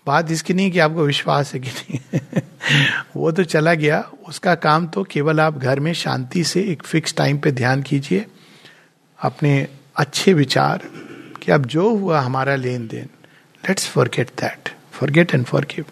बात 0.07 0.31
इसकी 0.31 0.53
नहीं 0.53 0.71
कि 0.71 0.79
आपको 0.79 1.05
विश्वास 1.05 1.53
है 1.53 1.59
कि 1.59 1.69
नहीं। 1.69 2.19
वो 3.15 3.31
तो 3.31 3.43
चला 3.43 3.73
गया। 3.73 4.09
उसका 4.27 4.55
काम 4.55 4.87
तो 4.87 5.03
केवल 5.03 5.39
आप 5.39 5.57
घर 5.57 5.79
में 5.79 5.93
शांति 5.93 6.43
से 6.43 6.61
एक 6.61 6.83
फिक्स 6.83 7.15
टाइम 7.15 7.37
पे 7.37 7.51
ध्यान 7.51 7.83
कीजिए। 7.83 8.25
अपने 9.19 9.67
अच्छे 9.95 10.33
विचार 10.33 10.81
कि 11.43 11.51
अब 11.51 11.65
जो 11.65 11.89
हुआ 11.89 12.19
हमारा 12.19 12.55
लेन 12.55 12.87
then 12.87 13.09
let's 13.63 13.87
forget 13.89 14.29
that 14.41 14.69
forget 14.93 15.33
and 15.33 15.45
forgive 15.45 15.85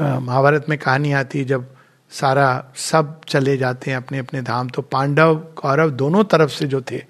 Mahabharata 0.00 0.66
में 0.68 0.78
कहानी 0.78 1.12
आती 1.12 1.38
है, 1.38 1.44
जब 1.44 1.66
सारा 2.12 2.72
सब 2.76 3.20
चले 3.28 3.56
जाते 3.56 3.90
हैं 3.90 3.96
अपने 3.98 4.18
अपने 4.18 4.42
धाम 4.42 4.68
तो 4.68 4.82
पांडव, 4.84 5.34
कौरव 5.56 5.90
दोनों 5.92 6.24
तरफ़ 6.24 6.50
से 6.50 6.66
जो 6.66 6.80
थे, 6.82 7.02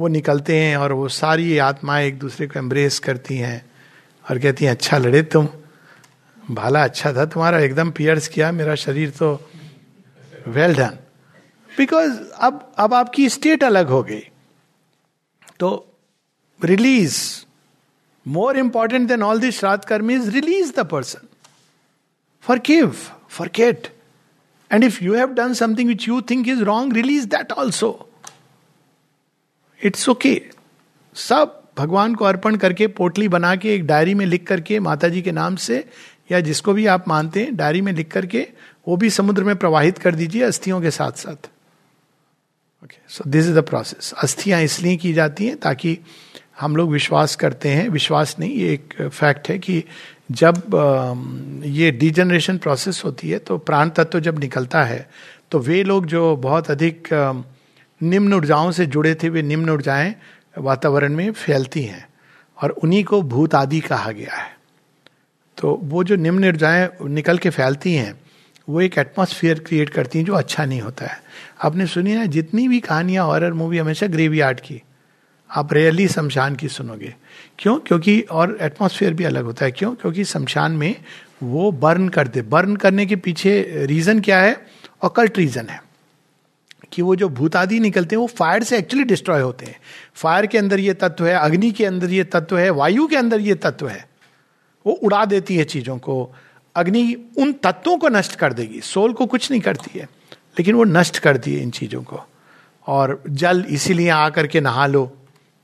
वो 0.00 0.08
निकलते 0.08 0.56
हैं 0.56 0.76
और 0.76 0.92
वो 0.92 1.08
सारी 1.10 1.56
आत्माएँ 1.60 2.06
एक 2.06 2.18
दूसरे 2.18 2.46
को 2.46 2.58
एम्ब्रेस 2.58 2.98
करती 2.98 3.36
हैं 3.38 3.64
और 4.24 4.38
कहती 4.38 4.64
हैं 4.64 4.72
अच्छा 4.72 4.98
लड़े 4.98 5.22
तुम। 5.24 5.48
भाला 6.50 6.82
अच्छा 6.84 7.12
था 7.12 7.24
तुम्हारा, 7.26 7.58
एकदम 7.60 7.90
पियर्स 7.90 8.28
किया 8.28 8.52
मेरा 8.52 8.74
शरीर 8.76 9.10
तो। 9.10 9.32
वेल 10.48 10.74
डन 10.74 10.98
बिकॉज़ 11.70 12.18
अब 12.38 12.72
अब 12.78 12.94
आपकी 12.94 13.28
स्टेट 13.30 13.64
अलग 13.64 13.88
हो 13.88 14.02
गई। 14.02 14.22
तो 15.60 15.96
release 16.64 17.18
more 18.28 18.58
important 18.58 19.08
than 19.08 19.22
all 19.22 19.40
this 19.40 19.58
श्राद्ध 19.58 19.84
कर्म 19.84 20.10
is 20.10 20.30
release 20.30 20.72
the 20.72 20.80
person 20.80 21.28
forgive 22.58 22.96
forget 23.54 23.88
and 24.72 24.84
if 24.84 25.04
you 25.04 25.14
have 25.14 25.28
done 25.28 25.54
something 25.54 25.88
which 25.88 26.08
you 26.08 26.20
think 26.20 26.48
is 26.48 26.60
wrong 26.60 26.92
release 26.92 27.26
that 27.26 27.52
also 27.52 28.10
it's 29.84 30.08
okay 30.08 30.50
सब 31.14 31.60
भगवान 31.78 32.14
को 32.14 32.24
अर्पण 32.24 32.56
करके 32.56 32.86
पोटली 32.86 33.28
बना 33.28 33.56
के 33.56 33.74
एक 33.74 33.86
डायरी 33.86 34.14
में 34.14 34.26
लिख 34.26 34.46
करके 34.46 34.80
माता 34.80 35.08
जी 35.08 35.22
के 35.22 35.32
नाम 35.32 35.56
से, 35.56 35.88
या 36.32 36.40
जिसको 36.40 36.72
भी 36.72 36.86
आप 36.86 37.08
मानते 37.08 37.42
हैं 37.42 37.56
डायरी 37.56 37.80
में 37.80 37.92
लिख 37.92 38.12
करके, 38.12 38.48
वो 38.88 38.96
भी 38.96 39.10
समुद्र 39.10 39.44
में 39.44 39.56
प्रवाहित 39.56 39.98
कर 39.98 40.14
दीजिए 40.14 40.42
अस्थियों 40.42 40.80
के 40.80 40.90
साथ 40.90 41.12
साथ 41.12 41.50
so 43.08 43.24
this 43.30 43.46
is 43.46 43.54
the 43.54 43.62
process 43.64 44.12
अस्थियाँ 44.22 44.60
इसलिए 44.62 44.96
की 44.96 45.12
जाती 45.12 45.46
हैं 45.46 45.56
ताकि 45.56 45.98
हम 46.60 46.76
लोग 46.76 46.90
विश्वास 46.90 47.34
करते 47.36 47.68
हैं। 47.68 47.88
विश्वास 47.88 48.36
नहीं, 48.38 48.54
ये 48.54 48.72
एक 48.72 48.94
फैक्ट 49.02 49.48
है 49.48 49.58
कि 49.58 49.82
जब 50.32 51.62
ये 51.66 51.90
डिजनरेशन 51.90 52.58
प्रोसेस 52.58 53.02
होती 53.04 53.30
है 53.30 53.38
तो 53.38 53.58
प्राण 53.60 53.90
तत्व 53.90 54.20
जब 54.20 54.38
निकलता 54.38 54.82
है 54.84 55.08
तो 55.50 55.58
वे 55.58 55.82
लोग 55.84 56.06
जो 56.06 56.36
बहुत 56.36 56.70
अधिक 56.70 57.08
निम्न 58.00 58.34
ऊर्जाओं 58.34 58.70
से 58.70 58.86
जुड़े 58.86 59.14
थे, 59.14 59.28
वे 59.28 59.42
निम्न 59.42 59.70
ऊर्जाएँ 59.70 60.14
वातावरण 60.58 61.14
में 61.14 61.30
फैलती 61.32 61.82
हैं 61.82 62.06
और 62.58 62.70
उन्हीं 62.72 63.04
को 63.04 63.20
भूत 63.24 63.54
आदि 63.54 63.80
कहा 63.80 64.10
गया 64.12 64.34
है। 64.34 64.52
तो 65.58 65.78
वो 65.82 66.04
जो 66.04 66.16
निम्न 66.16 66.48
ऊर्जाएँ 66.48 66.88
निकल 67.02 67.38
के 67.38 67.50
फैलती 67.50 67.94
हैं 67.94 68.14
वो 68.68 68.80
एक 68.80 68.98
एटमोसफियर 68.98 69.58
क्रिएट 69.58 69.90
करती 69.90 70.18
हैं 70.18 70.26
जो 70.26 70.32
अच्छा 70.32 70.64
नहीं 70.64 70.80
होता 70.80 71.06
है। 71.06 71.22
आपने 71.62 71.86
सुनी 71.86 72.14
ना 72.14 72.26
जितनी 72.26 72.68
भी 72.68 72.80
कहानियाँ 72.80 73.26
हॉरर 73.26 73.52
मूवी 73.52 73.78
हमेशा 73.78 74.06
ग्रेवी 74.06 74.40
आर्ट 74.40 74.60
की। 74.60 74.82
आप 75.50 75.72
रेयरली 75.72 76.08
शमशान 76.08 76.56
की 76.56 76.68
सुनोगे। 76.68 77.14
क्यों? 77.58 77.76
क्योंकि 77.76 78.20
और 78.20 78.58
एटमोसफियर 78.60 79.14
भी 79.14 79.24
अलग 79.24 79.44
होता 79.44 79.64
है। 79.64 79.70
क्यों? 79.70 79.94
क्योंकि 79.94 80.24
शमशान 80.24 80.72
में 80.72 80.96
वो 81.42 81.72
बर्न 81.72 82.08
करते 82.08 82.42
बर्न 82.42 82.76
करने 82.76 83.06
के 83.06 83.16
पीछे 83.16 83.72
रीजन 83.76 84.20
क्या 84.20 84.40
है? 84.40 84.66
ऑकल्ट 85.02 85.38
रीजन 85.38 85.66
है। 85.66 85.84
कि 86.92 87.02
वो 87.02 87.16
जो 87.16 87.28
भूतादि 87.28 87.80
निकलते 87.80 88.16
हैं, 88.16 88.20
वो 88.20 88.26
फायर 88.26 88.62
से 88.62 88.78
एक्चुअली 88.78 89.04
डिस्ट्रॉय 89.04 89.40
होते 89.40 89.66
हैं। 89.66 89.76
फायर 90.14 90.46
के 90.46 90.58
अंदर 90.58 90.80
ये 90.80 90.94
तत्व 90.94 91.26
है, 91.26 91.34
अग्नि 91.34 91.70
के 91.70 91.84
अंदर 91.84 92.10
ये 92.10 92.24
तत्व 92.24 92.58
है, 92.58 92.70
वायु 92.70 93.06
के 93.06 93.16
अंदर 93.16 93.40
ये 93.40 93.54
तत्व 93.54 93.88
है। 93.88 94.08
वो 94.86 94.92
उड़ा 94.92 95.24
देती 95.24 95.56
है 95.56 95.64
चीज़ों 95.64 95.98
को। 95.98 96.34
अग्नि 96.76 97.14
उन 97.38 97.52
तत्वों 97.54 97.96
को 97.98 98.08
नष्ट 98.08 98.34
कर 98.36 98.52
देगी। 98.52 98.80
सोल 98.82 99.12
को 99.12 99.26
कुछ 99.26 99.50
नहीं 99.50 99.60
करती 99.60 99.98
है, 99.98 100.04
लेकिन 100.58 100.74
वो 100.74 100.84
नष्ट 100.84 101.18
करती 101.18 101.54
है 101.54 101.62
इन 101.62 101.70
चीज़ों 101.72 102.02
को। 102.02 102.20
और 102.86 103.22
जल 103.28 103.64
इसीलिए 103.70 104.08
आकर 104.10 104.46
के 104.46 104.60
नहा 104.60 104.86
लो, 104.86 105.04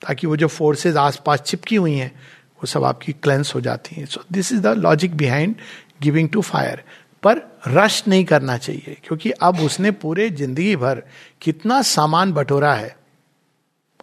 ताकि 0.02 0.26
वो 0.26 0.36
जो 0.36 0.48
फोर्सेज 0.48 0.96
आसपास 0.98 1.40
चिपकी 1.40 1.76
हुई 1.76 1.94
हैं, 1.94 2.10
वो 2.10 2.66
सब 2.66 2.84
आपकी 2.84 3.12
क्लेंस 3.14 3.54
हो 3.54 3.60
जाती 3.60 3.96
हैं। 3.96 4.06
So 4.06 4.22
this 4.32 4.52
is 4.52 4.60
the 4.60 4.76
logic 4.78 5.16
behind 5.16 5.54
giving 6.02 6.28
to 6.28 6.40
fire 6.42 6.82
पर 7.22 7.40
रश 7.68 8.02
नहीं 8.08 8.24
करना 8.24 8.56
चाहिए, 8.58 8.96
क्योंकि 9.04 9.30
अब 9.30 9.60
उसने 9.60 9.90
पूरे 9.92 10.28
ज़िंदगी 10.30 10.76
भर 10.76 11.02
कितना 11.42 11.80
सामान 11.84 12.32
बटोरा 12.32 12.74
है 12.74 12.96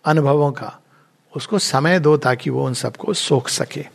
अनुभवों 0.06 0.52
का, 0.52 0.80
उसको 1.34 1.60
समय 1.60 2.00
दो 2.00 2.16
ताकि 2.18 2.50
वो 2.50 2.66
उन 2.66 2.74
सबको 2.76 3.14
सोख 3.16 3.50
सके। 3.50 3.86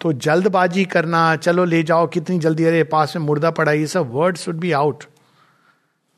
तो 0.00 0.12
जल्दबाजी 0.12 0.84
करना, 0.84 1.36
चलो 1.36 1.64
ले 1.64 1.82
जाओ, 1.82 2.06
कितनी 2.06 2.38
जल्दी, 2.38 2.64
अरे, 2.64 2.84
पास 2.84 3.16
में 3.16 3.26
मुर्दा 3.26 3.50
पड़ा, 3.50 3.72
ये 3.72 3.86
सब 3.86 4.10
वर्ड 4.10 4.36
शुड 4.36 4.54
बी 4.54 4.72
आउट 4.72 5.04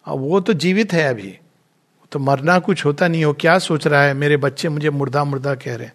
अब 0.05 0.19
वो 0.19 0.41
तो 0.41 0.53
जीवित 0.53 0.93
है 0.93 1.11
अभी। 1.11 1.39
तो 2.13 2.19
मरना 2.19 2.59
कुछ 2.59 2.85
होता 2.85 3.09
नहीं 3.09 3.25
हो, 3.25 3.33
क्या 3.33 3.59
सोच 3.59 3.87
रहा 3.87 4.03
है? 4.03 4.15
मेरे 4.15 4.37
बच्चे 4.37 4.69
मुझे 4.69 4.91
मुर्दा 4.91 5.25
मुर्दा 5.25 5.55
कह 5.55 5.77
रहे 5.77 5.89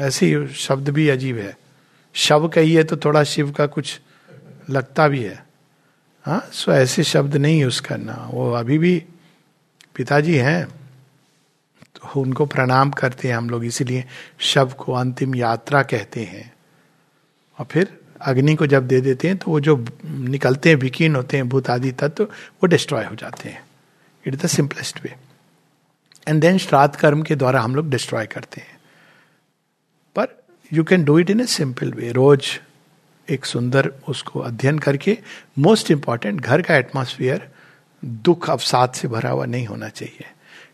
ऐसे 0.00 0.26
ही 0.26 0.46
शब्द 0.46 0.88
भी 0.88 1.08
अजीब 1.08 1.38
है। 1.38 1.58
शव 2.14 2.48
कहिए 2.48 2.84
तो 2.84 2.96
थोड़ा 2.96 3.24
शिव 3.24 3.52
का 3.52 3.66
कुछ 3.66 4.00
लगता 4.70 5.08
भी 5.08 5.22
है। 5.22 5.46
हाँ 6.22 6.48
सो 6.52 6.72
ऐसे 6.72 7.02
शब्द 7.02 7.36
नहीं 7.36 7.60
यूज़ 7.60 7.82
करना। 7.82 8.28
वो 8.32 8.52
अभी 8.52 8.78
भी 8.78 9.04
पिताजी 9.94 10.34
हैं। 10.34 10.68
उनको 12.16 12.46
प्रणाम 12.46 12.90
करते 12.90 13.28
हैं 13.28 13.36
हम 13.36 13.50
लोग, 13.50 13.64
इसीलिए 13.64 14.04
शव 14.38 14.72
को 14.78 14.92
अंतिम 14.92 15.34
यात्रा 15.34 15.82
कहते 15.82 16.24
हैं। 16.24 16.52
और 17.58 17.66
फिर 17.70 17.96
अग्नि 18.20 18.54
को 18.54 18.66
जब 18.66 18.86
दे 18.88 19.00
देते 19.00 19.28
हैं 19.28 19.36
तो 19.36 19.50
वो 19.50 19.60
जो 19.60 19.76
निकलते 20.04 20.68
हैं, 20.68 20.76
विकीर्ण 20.76 21.16
होते 21.16 21.36
हैं, 21.36 21.48
भूत 21.48 21.70
आदि 21.70 21.92
तत्व 21.92 22.08
तो 22.08 22.24
वो 22.24 22.66
डिस्ट्रॉय 22.66 23.04
हो 23.04 23.14
जाते 23.14 23.48
हैं। 23.48 23.64
It 24.24 24.34
is 24.34 24.42
the 24.42 24.46
simplest 24.46 25.02
way 25.04 25.14
and 26.28 26.40
then 26.40 26.58
श्राद्ध 26.58 26.94
कर्म 26.96 27.22
के 27.22 27.36
द्वारा 27.36 27.60
हम 27.60 27.74
लोग 27.74 27.90
डिस्ट्रॉय 27.90 28.26
करते 28.26 28.60
हैं। 28.60 28.78
पर 30.16 30.42
you 30.72 30.84
can 30.84 31.04
do 31.04 31.18
it 31.18 31.30
in 31.30 31.40
a 31.40 31.46
simple 31.46 31.92
way 31.92 32.12
रोज 32.12 32.46
एक 33.28 33.44
सुंदर 33.44 33.92
उसको 34.08 34.40
अध्ययन 34.40 34.78
करके 34.78 35.18
मोस्ट 35.58 35.90
इंपॉर्टेंट 35.90 36.40
घर 36.40 36.62
का 36.62 36.76
एटमोसफियर 36.76 37.48
दुख, 38.04 38.50
अवसाद 38.50 38.92
से 38.92 39.08
भरा 39.08 39.30
हुआ 39.30 39.44
नहीं 39.44 39.66
होना 39.66 39.88
चाहिए। 39.88 40.26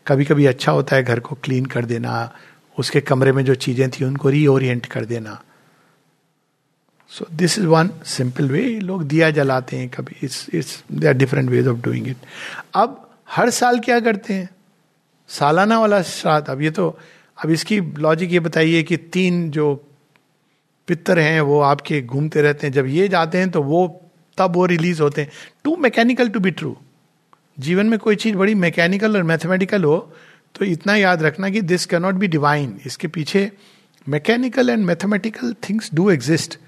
कभी 0.07 0.25
कभी 0.25 0.45
अच्छा 0.45 0.71
होता 0.71 0.95
है 0.95 1.03
घर 1.03 1.19
को 1.19 1.35
क्लीन 1.43 1.65
कर 1.65 1.85
देना, 1.85 2.31
उसके 2.77 3.01
कमरे 3.01 3.31
में 3.31 3.43
जो 3.45 3.55
चीज़ें 3.55 3.89
थी 3.89 4.05
उनको 4.05 4.29
रीओरिएंट 4.29 4.85
कर 4.85 5.05
देना। 5.05 5.41
So 7.11 7.25
this 7.31 7.57
is 7.59 7.65
one 7.65 7.89
simple 8.05 8.49
way 8.49 8.63
लोग 8.79 9.03
दिया 9.03 9.29
जलाते 9.31 9.77
हैं 9.77 9.89
कभी 9.89 10.15
it's 10.23 10.47
it's 10.53 10.83
they 10.91 11.07
are 11.07 11.13
different 11.13 11.49
ways 11.49 11.67
of 11.67 11.77
doing 11.81 12.07
it 12.07 12.17
अब 12.75 12.99
हर 13.29 13.49
साल 13.49 13.79
क्या 13.79 13.99
करते 13.99 14.33
हैं? 14.33 14.49
सालाना 15.29 15.79
वाला 15.79 16.01
श्राद्ध 16.01 16.49
अब 16.49 16.61
ये 16.61 16.71
तो 16.71 16.87
अब 17.37 17.49
इसकी 17.49 17.79
लॉजिक 17.99 18.31
ये 18.31 18.39
बताइए 18.39 18.83
कि 18.83 18.97
तीन 18.97 19.49
जो 19.51 19.73
पितर 20.87 21.19
हैं, 21.19 21.41
वो 21.41 21.59
आपके 21.61 22.01
घूमते 22.01 22.41
रहते 22.41 22.67
हैं। 22.67 22.73
जब 22.73 22.87
ये 22.87 23.07
जाते 23.07 23.37
हैं 23.37 23.49
तो 23.51 23.61
वो, 23.63 24.01
तब 24.37 24.55
वो 24.55 24.65
रिलीज़ 24.65 25.01
होते 25.01 25.21
हैं। 25.21 25.31
Too 25.63 25.75
mechanical 25.75 26.29
to 26.29 26.39
be 26.39 26.51
true 26.51 26.75
जीवन 27.59 27.85
में 27.85 27.99
कोई 27.99 28.15
चीज़ 28.15 28.35
बड़ी 28.35 28.55
मैकेनिकल 28.55 29.17
और 29.17 29.23
मैथमेटिकल 29.23 29.83
हो 29.83 29.97
तो 30.55 30.65
इतना 30.65 30.95
याद 30.95 31.23
रखना 31.23 31.49
कि 31.49 31.61
दिस 31.61 31.85
कैनॉट 31.85 32.15
बी 32.15 32.27
डिवाइन 32.27 32.79
इसके 32.85 33.07
पीछे 33.07 33.51
mechanical 34.09 34.69
and 34.69 34.85
mathematical 34.85 35.53
things 35.69 35.89
do 35.93 36.09
exist 36.09 36.59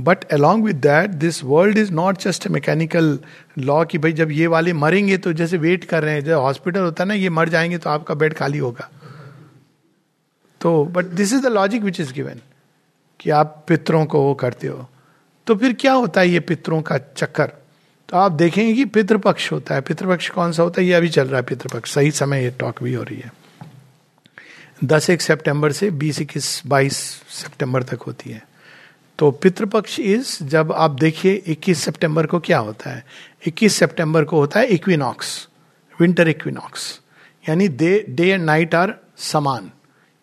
but 0.00 0.24
along 0.24 0.64
with 0.64 0.76
that 0.76 1.10
this 1.10 1.44
world 1.44 1.78
is 1.78 1.92
not 1.92 2.18
just 2.18 2.48
mechanical 2.48 3.18
law 3.58 3.84
कि 3.84 3.98
भाई 3.98 4.12
जब 4.12 4.30
ये 4.30 4.46
वाले 4.46 4.72
मरेंगे 4.72 5.18
तो 5.18 5.32
जैसे 5.32 5.58
वेट 5.58 5.84
कर 5.84 6.02
रहे 6.02 6.14
हैं 6.14 6.24
जब 6.24 6.38
हॉस्पिटल 6.38 6.80
होता 6.80 7.04
है 7.04 7.08
ना, 7.08 7.14
ये 7.14 7.30
मर 7.30 7.48
जाएँगे 7.48 7.78
तो 7.78 7.90
आपका 7.90 8.14
बेड 8.14 8.34
खाली 8.34 8.58
होगा। 8.58 8.90
तो 10.60 10.84
but 10.84 11.04
this 11.04 11.32
is 11.32 11.42
the 11.42 11.46
logic 11.46 11.82
which 11.82 12.00
is 12.00 12.12
given 12.12 12.40
कि 13.20 13.30
आप 13.30 13.64
पितरों 13.68 14.06
को 14.06 14.22
वो 14.22 14.34
करते 14.34 14.66
हो। 14.66 14.88
तो 15.46 15.54
फिर 15.54 15.72
क्या 15.72 15.92
होता 15.92 16.20
है 16.20 16.28
ये 16.28 16.40
पितरों 16.40 16.82
का 16.82 16.98
चक्कर? 16.98 17.52
तो 18.12 18.18
आप 18.18 18.32
देखेंगे 18.32 18.74
कि 18.74 18.84
पितृपक्ष 18.84 19.52
होता 19.52 19.74
है। 19.74 19.80
पितृपक्ष 19.80 20.28
कौन 20.30 20.52
सा 20.52 20.62
होता 20.62 20.80
है? 20.80 20.86
ये 20.86 20.92
अभी 20.92 21.08
चल 21.08 21.26
रहा 21.26 21.36
है 21.36 21.42
पितृपक्ष। 21.42 21.94
सही 21.94 22.10
समय 22.10 22.42
ये 22.42 22.50
टॉक 22.50 22.82
भी 22.82 22.94
हो 22.94 23.02
रही 23.02 23.16
है। 23.16 23.32
दस 24.84 25.10
एक 25.10 25.22
सितंबर 25.22 25.72
से 25.72 25.90
बीस 25.90 26.20
इक्कीस 26.20 26.62
बाईस 26.66 26.96
सितंबर 27.28 27.82
तक 27.82 28.02
होती 28.02 28.30
है। 28.30 28.48
तो 29.18 29.30
पितृपक्ष 29.30 30.00
इज़ 30.00 30.44
जब 30.44 30.72
आप 30.72 30.90
देखिए 30.90 31.42
21 31.46 31.84
सितंबर 31.84 32.26
को 32.26 32.40
क्या 32.40 32.58
होता 32.58 32.90
है? 32.90 33.04
21 33.46 33.76
सितंबर 33.76 34.24
को 34.24 34.36
होता 34.36 34.60
है 34.60 34.66
इक्विनॉक्स 34.66 35.48
विंटर 36.00 36.28
इक्विनॉक्स 36.28 37.00
यानी 37.48 37.68
day 37.68 38.06
day 38.08 38.28
and 38.28 38.44
night 38.44 38.74
are 38.74 38.94
समान। 39.16 39.70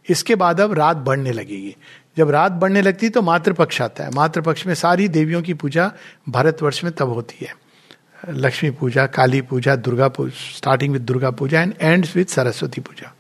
इसके 0.10 0.36
बाद 0.36 0.62
अब 0.62 0.74
रात 0.74 0.98
बढ़ने 0.98 1.32
लगेगी। 1.32 1.76
जब 2.18 2.30
रात 2.30 2.52
बढ़ने 2.52 2.82
लगती 2.82 3.10
तो 3.10 3.22
मातृपक्ष 3.22 3.82
आता 3.82 4.04
है। 4.04 4.12
मातृपक्ष 4.12 4.68
में 4.68 4.74
सारी 4.74 5.08
देवियों 5.08 5.42
की 5.42 5.54
पूजा 5.54 5.92
भारतवर्ष 6.30 6.84
में 6.84 6.94
तब 6.94 7.10
होती 7.10 7.46
है। 7.46 7.69
Lakshmi 8.30 8.70
Puja, 8.72 9.06
Kali 9.08 9.42
Puja, 9.42 9.76
Durga 9.76 10.08
Puja 10.08 10.36
starting 10.56 10.94
with 10.94 11.02
Durga 11.02 11.32
Puja 11.32 11.62
and 11.62 11.74
end 11.82 12.08
with 12.16 12.28
Saraswati 12.28 12.82
Puja. 12.82 13.14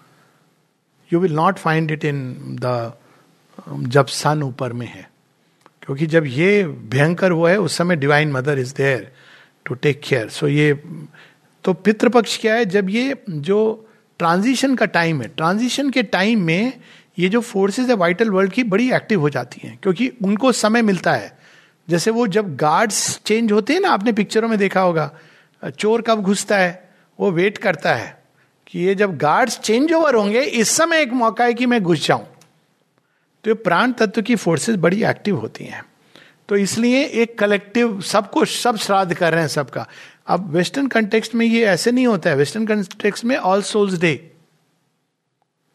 You 1.12 1.20
will 1.20 1.34
not 1.34 1.58
find 1.58 1.92
it 1.92 2.06
in 2.06 2.58
the 2.62 2.94
जब 3.70 4.06
सन 4.06 4.44
ऊपर 4.44 4.74
में 4.74 4.88
है। 4.88 5.10
क्योंकि 5.82 6.06
जब 6.06 6.26
ये 6.26 6.64
भयंकर 6.64 7.32
हुआ 7.32 7.50
है, 7.50 7.60
उस 7.60 7.78
समय 7.78 7.96
divine 7.96 8.32
mother 8.32 8.60
is 8.60 8.74
there 8.78 9.12
to 9.66 9.76
take 9.76 10.02
care 10.04 10.30
so 10.30 10.48
ये 10.48 10.74
तो 11.64 11.74
पितृपक्ष 11.74 12.38
क्या 12.42 12.56
है, 12.56 12.66
जब 12.66 12.90
ये 12.90 13.24
जो 13.30 13.86
ट्रांजिशन 14.20 14.76
का 14.76 14.86
टाइम 14.86 15.22
है 15.22 15.28
ट्रांजिशन 15.28 15.90
के 15.90 16.04
टाइम 16.04 16.42
में 16.42 16.74
ये 17.20 17.30
जो 17.30 17.42
फोर्सेस 17.42 17.88
है 17.90 17.96
वाइटल 17.96 18.30
वर्ल्ड 18.30 18.52
की 18.52 18.64
बड़ी 18.64 18.92
एक्टिव 18.92 19.20
हो 19.22 19.30
जाती 19.30 19.68
हैं। 19.68 19.78
क्योंकि 19.84 20.08
उनको 20.24 20.52
समय 20.52 20.82
मिलता 20.82 21.14
है। 21.14 21.39
जैसे 21.90 22.12
वो 22.12 22.28
जब 22.28 22.56
गार्ड्स 22.56 23.20
चेंज 23.26 23.52
होते 23.52 23.74
हैं 23.74 23.80
ना, 23.80 23.90
आपने 23.90 24.12
पिक्चरों 24.14 24.50
में 24.50 24.58
देखा 24.60 24.82
होगा, 24.82 25.12
चोर 25.64 26.02
कब 26.02 26.22
घुसता 26.22 26.58
है, 26.58 26.90
वो 27.20 27.32
वेट 27.32 27.58
करता 27.58 27.94
है 27.94 28.18
कि 28.68 28.80
ये 28.80 28.96
जब 28.96 29.18
गार्ड्स 29.18 29.60
चेंज 29.60 29.94
ओवर 29.94 30.16
होंगे, 30.16 30.42
इस 30.42 30.70
समय 30.70 31.02
एक 31.02 31.14
मौका 31.14 31.44
है 31.44 31.54
कि 31.54 31.66
मैं 31.66 31.82
घुस 31.84 32.08
जाऊँ। 32.08 32.26
तो 33.44 33.50
ये 33.50 33.54
प्राण 33.56 33.92
तत्व 33.92 34.22
की 34.22 34.36
फोर्सेस 34.36 34.76
बड़ी 34.78 35.04
एक्टिव 35.04 35.36
होती 35.36 35.66
हैं। 35.66 35.84
तो 36.50 36.56
इसलिए 36.58 37.04
एक 37.04 37.38
कलेक्टिव 37.40 38.00
सबको 38.02 38.46
सब 38.46 38.78
श्राद्ध 38.78 39.14
कर 39.14 39.32
रहे 39.32 39.42
हैं 39.42 39.48
सबका। 39.48 39.86
अब 40.28 40.50
वेस्टर्न 40.52 40.88
कंटेक्स्ट 40.88 41.36
में 41.36 41.46
ये 41.46 41.66
ऐसे 41.66 41.92
नहीं 41.92 42.08
होता 42.08 42.30
है। 42.30 42.36
वेस्टर्न 42.36 42.66
कंटेक्स्ट 42.68 43.26
में 43.26 43.36
ऑल 43.38 43.62
सोल्स 43.62 44.00
डे 44.00 44.16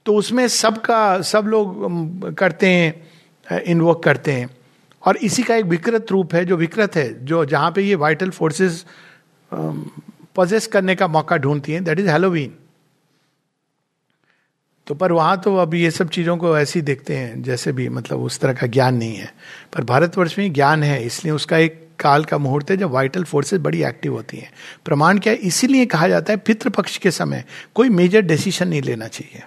तो 0.06 0.14
उसमें 0.14 0.46
सबका, 0.48 1.20
सब 1.22 1.46
लोग 1.46 2.34
करते 2.34 2.68
हैं 2.68 3.60
इन्वोक 3.62 4.02
करते 4.04 4.32
हैं। 4.32 4.48
और 5.04 5.16
इसी 5.16 5.42
का 5.42 5.56
एक 5.56 5.64
विकृत 5.64 6.10
रूप 6.10 6.34
है, 6.34 6.44
जो 6.44 6.56
विकृत 6.56 6.96
है, 6.96 7.24
जो 7.24 7.44
जहाँ 7.44 7.70
पे 7.70 7.82
ये 7.82 7.94
वाइटल 7.94 8.30
फोर्सेस 8.30 8.84
पोजेस 9.52 10.66
करने 10.66 10.94
का 10.94 11.08
मौका 11.08 11.36
ढूंढती 11.36 11.72
हैं 11.72 11.84
दैट 11.84 11.98
इज़ 12.00 12.08
हेलोवीन 12.08 12.54
तो 14.86 14.94
पर 14.94 15.12
वहाँ 15.12 15.40
तो 15.40 15.56
अब 15.56 15.74
ये 15.74 15.90
सब 15.90 16.08
चीज़ों 16.08 16.36
को 16.36 16.58
ऐसे 16.58 16.78
ही 16.78 16.82
देखते 16.82 17.16
हैं, 17.16 17.42
जैसे 17.42 17.72
भी 17.72 17.88
मतलब 17.88 18.20
उस 18.20 18.38
तरह 18.40 18.52
का 18.52 18.66
ज्ञान 18.66 18.94
नहीं 18.94 19.14
है। 19.16 19.32
पर 19.72 19.84
भारतवर्ष 19.84 20.38
में 20.38 20.52
ज्ञान 20.52 20.82
है, 20.82 21.04
इसलिए 21.04 21.32
उसका 21.32 21.58
एक 21.58 21.80
काल 21.98 22.24
का 22.24 22.38
मुहूर्त 22.38 22.70
है, 22.70 22.76
जब 22.76 22.90
वाइटल 22.90 23.24
फोर्सेस 23.24 23.60
बड़ी 23.60 23.82
एक्टिव 23.82 24.12
होती 24.12 24.36
हैं। 24.36 24.52
प्रमाण 24.84 25.18
क्या 25.18 25.32
है? 25.32 25.38
इसीलिए 25.38 25.86
कहा 25.86 26.08
जाता 26.08 26.32
है, 26.32 26.36
पितृपक्ष 26.36 26.96
के 26.98 27.10
समय 27.10 27.44
कोई 27.74 27.88
मेजर 27.88 28.20
डिसीज़न 28.20 28.68
नहीं 28.68 28.82
लेना 28.82 29.08
चाहिए। 29.08 29.42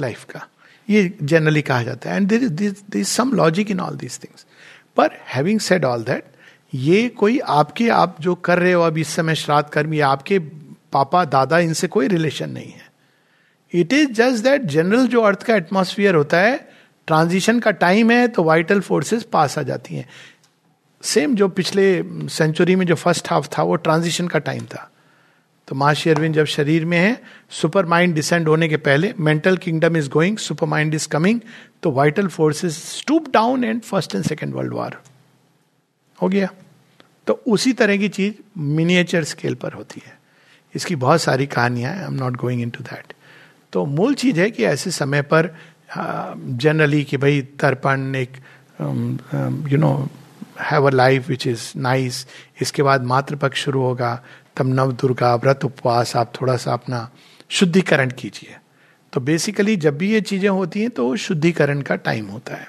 लाइफ 0.00 0.24
का। 0.24 0.46
ये 0.88 1.12
जनरली 1.22 1.62
कहा 1.62 1.82
जाता 1.82 2.10
है। 2.10 2.16
And 2.16 2.28
there 2.28 2.42
is 2.42 2.96
is 2.96 3.06
some 3.06 3.32
logic 3.32 3.70
in 3.70 3.80
all 3.80 3.96
these 3.96 4.18
things 4.24 4.46
पर 4.96 5.18
हैविंग 5.28 5.60
सेड 5.60 5.84
ऑल 5.84 6.02
दैट 6.04 6.24
ये 6.72 7.08
कोई 7.08 7.38
आपके, 7.38 7.88
आप 7.88 8.16
जो 8.20 8.34
कर 8.34 8.58
रहे 8.58 8.72
हो 8.72 8.82
अब 8.82 8.98
इस 8.98 9.08
समय 9.08 9.34
श्राद्ध 9.34 9.68
कर्म 9.68 9.94
या 9.94 10.08
आपके 10.08 10.38
पापा, 10.38 11.24
दादा, 11.24 11.58
इनसे 11.58 11.86
कोई 11.88 12.08
रिलेशन 12.08 12.50
नहीं 12.50 12.70
है। 12.70 12.92
It 13.72 13.92
is 13.92 14.10
just 14.12 14.44
that 14.44 14.62
general 14.62 15.06
जो 15.06 15.22
अर्थ 15.22 15.42
का 15.42 15.54
एटमोसफियर 15.56 16.14
होता 16.14 16.40
है 16.40 16.56
ट्रांजिशन 17.08 17.60
का 17.60 17.70
टाइम 17.70 18.10
है 18.10 18.26
तो 18.28 18.42
वाइटल 18.42 18.80
फोर्सेस 18.80 19.22
पास 19.22 19.58
आ 19.58 19.62
जाती 19.62 19.96
हैं। 19.96 20.08
सेम 21.02 21.34
जो 21.34 21.48
पिछले 21.48 21.86
सेंचुरी 22.28 22.76
में 22.76 22.86
जो 22.86 22.94
फ़र्स्ट 22.94 23.30
हाफ़ 23.30 23.48
था, 23.48 23.62
वो 23.62 23.76
ट्रांजिशन 23.76 24.28
का 24.28 24.38
टाइम 24.38 24.64
था। 24.64 24.90
तो 25.68 25.74
माशी 25.74 26.10
अरविंद 26.10 26.34
जब 26.34 26.44
शरीर 26.46 26.84
में 26.84 26.98
है, 26.98 27.20
सुपर 27.50 27.86
माइंड 27.86 28.14
डिसेंड 28.14 28.48
होने 28.48 28.68
के 28.68 28.76
पहले 28.78 29.12
mental 29.18 29.56
kingdom 29.56 29.96
is 29.96 30.08
going, 30.10 30.36
super 30.38 30.66
mind 30.66 30.94
is 30.94 31.08
coming 31.08 31.40
तो 31.82 31.90
vital 31.92 32.26
forces 32.28 32.76
stoop 32.90 33.28
down 33.34 33.64
and 33.64 33.80
first 33.82 34.14
and 34.14 34.24
second 34.24 34.54
world 34.54 34.74
war. 34.74 35.00
हो 36.18 36.28
गया। 36.28 36.48
तो 37.26 37.40
उसी 37.46 37.72
तरह 37.72 37.96
की 37.96 38.08
चीज़ 38.08 38.34
मिनिएचर 38.58 39.24
स्केल 39.24 39.54
पर 39.54 39.72
होती 39.72 40.02
है। 40.06 40.18
इसकी 40.74 40.96
बहुत 40.96 41.22
सारी 41.22 41.46
कहानियाँ 41.46 41.92
I 41.92 42.04
am 42.04 42.14
not 42.14 42.36
going 42.36 42.62
into 42.70 42.84
that 42.84 43.12
तो 43.72 43.84
मूल 43.86 44.14
चीज़ 44.14 44.40
है 44.40 44.50
कि 44.50 44.64
ऐसे 44.64 44.90
समय 44.90 45.22
पर 45.32 45.54
जनरली 45.96 47.02
कि 47.04 47.16
भाई 47.16 47.40
तर्पण 47.60 48.14
एक 48.14 48.36
you 49.72 49.78
know 49.78 49.92
have 50.60 50.86
a 50.86 50.90
life 50.90 51.28
which 51.28 51.46
is 51.46 51.62
nice 51.76 52.26
इसके 52.62 52.82
बाद 52.82 53.04
मातृपक्ष 53.04 53.64
शुरू 53.64 53.80
होगा 53.82 54.12
तब 54.56 54.74
नव 54.74 54.92
दुर्गा 54.92 55.34
व्रत 55.36 55.64
उपवास, 55.64 56.16
आप 56.16 56.32
थोड़ा 56.40 56.56
सा 56.56 56.72
अपना 56.72 57.08
शुद्धिकरण 57.50 58.10
कीजिए। 58.10 58.56
तो 59.12 59.20
बेसिकली 59.20 59.76
जब 59.76 59.96
भी 59.98 60.12
ये 60.12 60.20
चीज़ें 60.22 60.48
होती 60.48 60.80
हैं 60.80 60.90
तो 60.90 61.14
शुद्धिकरण 61.16 61.80
का 61.82 61.96
टाइम 61.98 62.26
होता 62.26 62.54
है। 62.54 62.68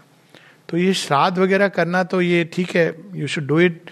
तो 0.70 0.78
ये 0.78 0.94
श्राद्ध 0.96 1.38
वगैरह 1.38 1.68
करना 1.70 2.04
तो 2.04 2.22
ये 2.22 2.44
ठीक 2.54 2.76
है 2.76 2.94
you 3.16 3.28
should 3.28 3.48
do 3.48 3.60
it 3.60 3.90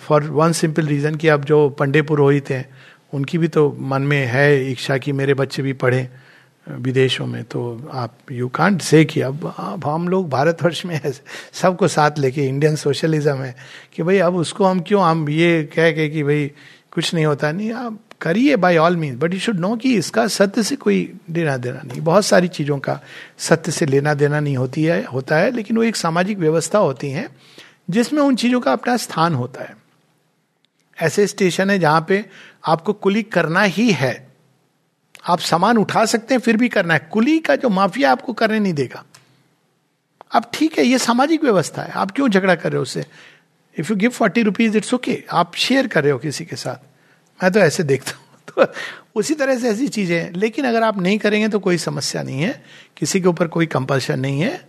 for 0.00 0.24
one 0.24 0.52
simple 0.52 0.86
reason 0.86 1.14
कि 1.14 1.28
अब 1.28 1.44
जो 1.44 1.68
पंडे 1.70 2.02
पुरोहित 2.02 2.50
हैं, 2.50 2.68
उनकी 3.12 3.38
भी 3.38 3.48
तो 3.48 3.70
मन 3.80 4.02
में 4.02 4.24
है 4.26 4.70
इच्छा 4.70 4.96
कि 4.98 5.12
मेरे 5.12 5.34
बच्चे 5.34 5.62
भी 5.62 5.72
पढ़ें 5.74 6.08
विदेशों 6.66 7.26
में। 7.26 7.42
तो 7.44 7.60
आप 7.92 8.32
यू 8.32 8.48
कांट 8.50 8.80
से 8.82 9.04
कि 9.04 9.20
अब 9.20 9.52
अब 9.58 9.84
हम 9.86 10.08
लोग 10.08 10.28
भारतवर्ष 10.30 10.84
में 10.86 11.00
सबको 11.52 11.88
साथ 11.88 12.18
लेके 12.18 12.46
इंडियन 12.46 12.76
सोशलिज्म 12.76 13.36
है 13.36 13.54
कि 13.94 14.02
भाई 14.02 14.18
अब 14.18 14.36
उसको 14.36 14.64
हम 14.64 14.80
क्यों, 14.80 15.02
हम 15.02 15.28
ये 15.28 15.62
कह 15.74 15.90
के 15.92 16.08
कि 16.08 16.22
भाई 16.22 16.50
कुछ 16.92 17.14
नहीं 17.14 17.26
होता, 17.26 17.52
नहीं, 17.52 17.72
आप 17.72 17.98
करिए 18.20 18.56
by 18.56 18.76
all 18.76 18.96
mean 18.96 19.18
but 19.18 19.34
you 19.34 19.40
should 19.40 19.58
know 19.58 19.76
कि 19.76 19.94
इसका 19.94 20.26
सत्य 20.26 20.62
से 20.62 20.76
कोई 20.76 21.12
लेना 21.30 21.56
देना 21.56 21.82
नहीं। 21.84 22.00
बहुत 22.00 22.26
सारी 22.26 22.48
चीज़ों 22.48 22.78
का 22.78 23.00
सत्य 23.38 23.72
से 23.72 23.86
लेना 23.86 24.14
देना 24.14 24.40
नहीं 24.40 24.56
होती 24.56 24.84
है, 24.84 25.04
होता 25.04 25.36
है, 25.36 25.50
लेकिन 25.50 25.76
वो 25.76 25.82
एक 25.82 25.96
सामाजिक 25.96 26.38
व्यवस्था 26.38 26.78
होती 26.78 27.10
है, 27.10 27.28
जिसमें 27.90 28.22
उन 28.22 28.36
चीज़ों 28.36 28.60
का 28.60 28.72
अपना 28.72 28.96
स्थान 28.96 29.34
होता 29.34 29.62
है। 29.62 29.76
ऐसे 31.02 31.26
स्टेशन 31.26 31.70
है 31.70 31.78
जहाँ 31.78 32.04
पे 32.08 32.26
आपको 32.66 32.92
कुली 32.92 33.22
करना 33.22 33.62
ही 33.62 33.92
है। 33.92 34.28
आप 35.28 35.38
सामान 35.38 35.78
उठा 35.78 36.04
सकते 36.04 36.34
हैं, 36.34 36.40
फिर 36.40 36.56
भी 36.56 36.68
करना 36.68 36.94
है। 36.94 37.08
कुली 37.12 37.38
का 37.38 37.56
जो 37.56 37.68
माफिया 37.68 38.12
आपको 38.12 38.32
करने 38.32 38.58
नहीं 38.58 38.74
देगा। 38.74 39.04
अब 40.32 40.50
ठीक 40.54 40.78
है, 40.78 40.84
ये 40.84 40.98
सामाजिक 40.98 41.44
व्यवस्था 41.44 41.82
है। 41.82 41.90
आप 41.90 42.10
क्यों 42.10 42.28
झगड़ा 42.28 42.54
कर 42.54 42.68
रहे 42.68 42.76
हो 42.76 42.82
उससे? 42.82 43.06
If 43.78 43.90
you 43.90 43.96
give 43.96 44.10
forty 44.10 44.42
rupees 44.42 44.76
it's 44.76 44.94
okay 44.94 45.24
आप 45.30 45.52
शेयर 45.54 45.86
कर 45.86 46.02
रहे 46.02 46.12
हो 46.12 46.18
किसी 46.18 46.44
के 46.44 46.56
साथ। 46.56 46.76
मैं 47.42 47.52
तो 47.52 47.60
ऐसे 47.60 47.82
देखता 47.82 48.10
हूँ। 48.10 48.66
तो 48.66 48.72
उसी 49.14 49.34
तरह 49.34 49.58
से 49.58 49.68
ऐसी 49.68 49.88
चीज़ें। 49.88 50.32
लेकिन 50.32 50.64
अगर 50.64 50.82
आप 50.82 51.00
नहीं 51.00 51.18
करेंगे 51.18 51.48
तो 51.48 51.58
कोई 51.58 51.78
समस्या 51.78 52.22
नहीं 52.22 52.40
है। 52.40 52.64
किसी 52.96 53.20
के 53.20 53.28
ऊपर 53.28 53.46
कोई 53.46 53.66
कंपल्शन 53.66 54.20
नहीं 54.20 54.40
है। 54.40 54.68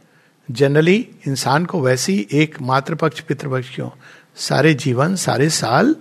जनरली 0.52 1.08
इंसान 1.28 1.66
को 1.66 1.82
वैसी 1.82 2.28
एक 2.32 2.62
मातृपक्ष, 2.62 3.20
पितृपक्ष 3.20 3.76
क्यों? 3.76 3.90
सारे 4.36 4.74
जीवन, 4.74 5.16
सारे 5.16 5.50
साल 5.50 5.96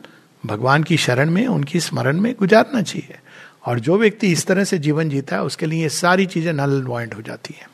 भगवान 0.46 0.82
की 0.82 0.96
शरण 0.96 1.30
में, 1.30 1.46
उनकी 1.46 1.80
स्मरण 1.80 2.20
में 2.20 2.34
गुजारना 2.38 2.82
चाहिए। 2.82 3.16
और 3.66 3.80
जो 3.80 3.98
व्यक्ति 3.98 4.32
इस 4.32 4.46
तरह 4.46 4.64
से 4.64 4.78
जीवन 4.78 5.08
जीता 5.08 5.36
है, 5.36 5.42
उसके 5.42 5.66
लिए 5.66 5.82
ये 5.82 5.88
सारी 5.88 6.26
चीज़ें 6.26 6.52
नल 6.52 6.82
अवॉइड 6.82 7.14
हो 7.14 7.22
जाती 7.22 7.54
हैं। 7.60 7.68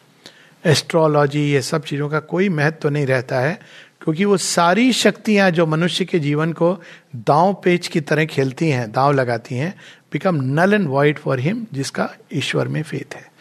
एस्ट्रोलॉजी 0.64 1.40
ये 1.40 1.62
सब 1.62 1.85
चीज़ों 1.85 2.09
का 2.09 2.20
कोई 2.20 2.49
महत्व 2.49 2.77
तो 2.83 2.90
नहीं 2.90 3.07
रहता 3.07 3.40
है। 3.40 3.61
क्योंकि 4.04 4.24
वो 4.24 4.36
सारी 4.36 4.92
शक्तियाँ 4.92 5.50
जो 5.50 5.66
मनुष्य 5.66 6.04
के 6.04 6.18
जीवन 6.18 6.52
को 6.52 6.72
दांव 7.16 7.52
पेच 7.54 7.86
की 7.88 8.00
तरह 8.00 8.24
खेलती 8.24 8.68
हैं, 8.68 8.92
दांव 8.92 9.12
लगाती 9.12 9.54
हैं 9.54 9.74
become 10.12 10.40
null 10.60 10.74
and 10.74 10.88
void 10.88 11.18
for 11.18 11.40
him 11.40 11.66
जिसका 11.72 12.08
ईश्वर 12.32 12.68
में 12.68 12.82
फेथ 12.82 13.14
है। 13.14 13.32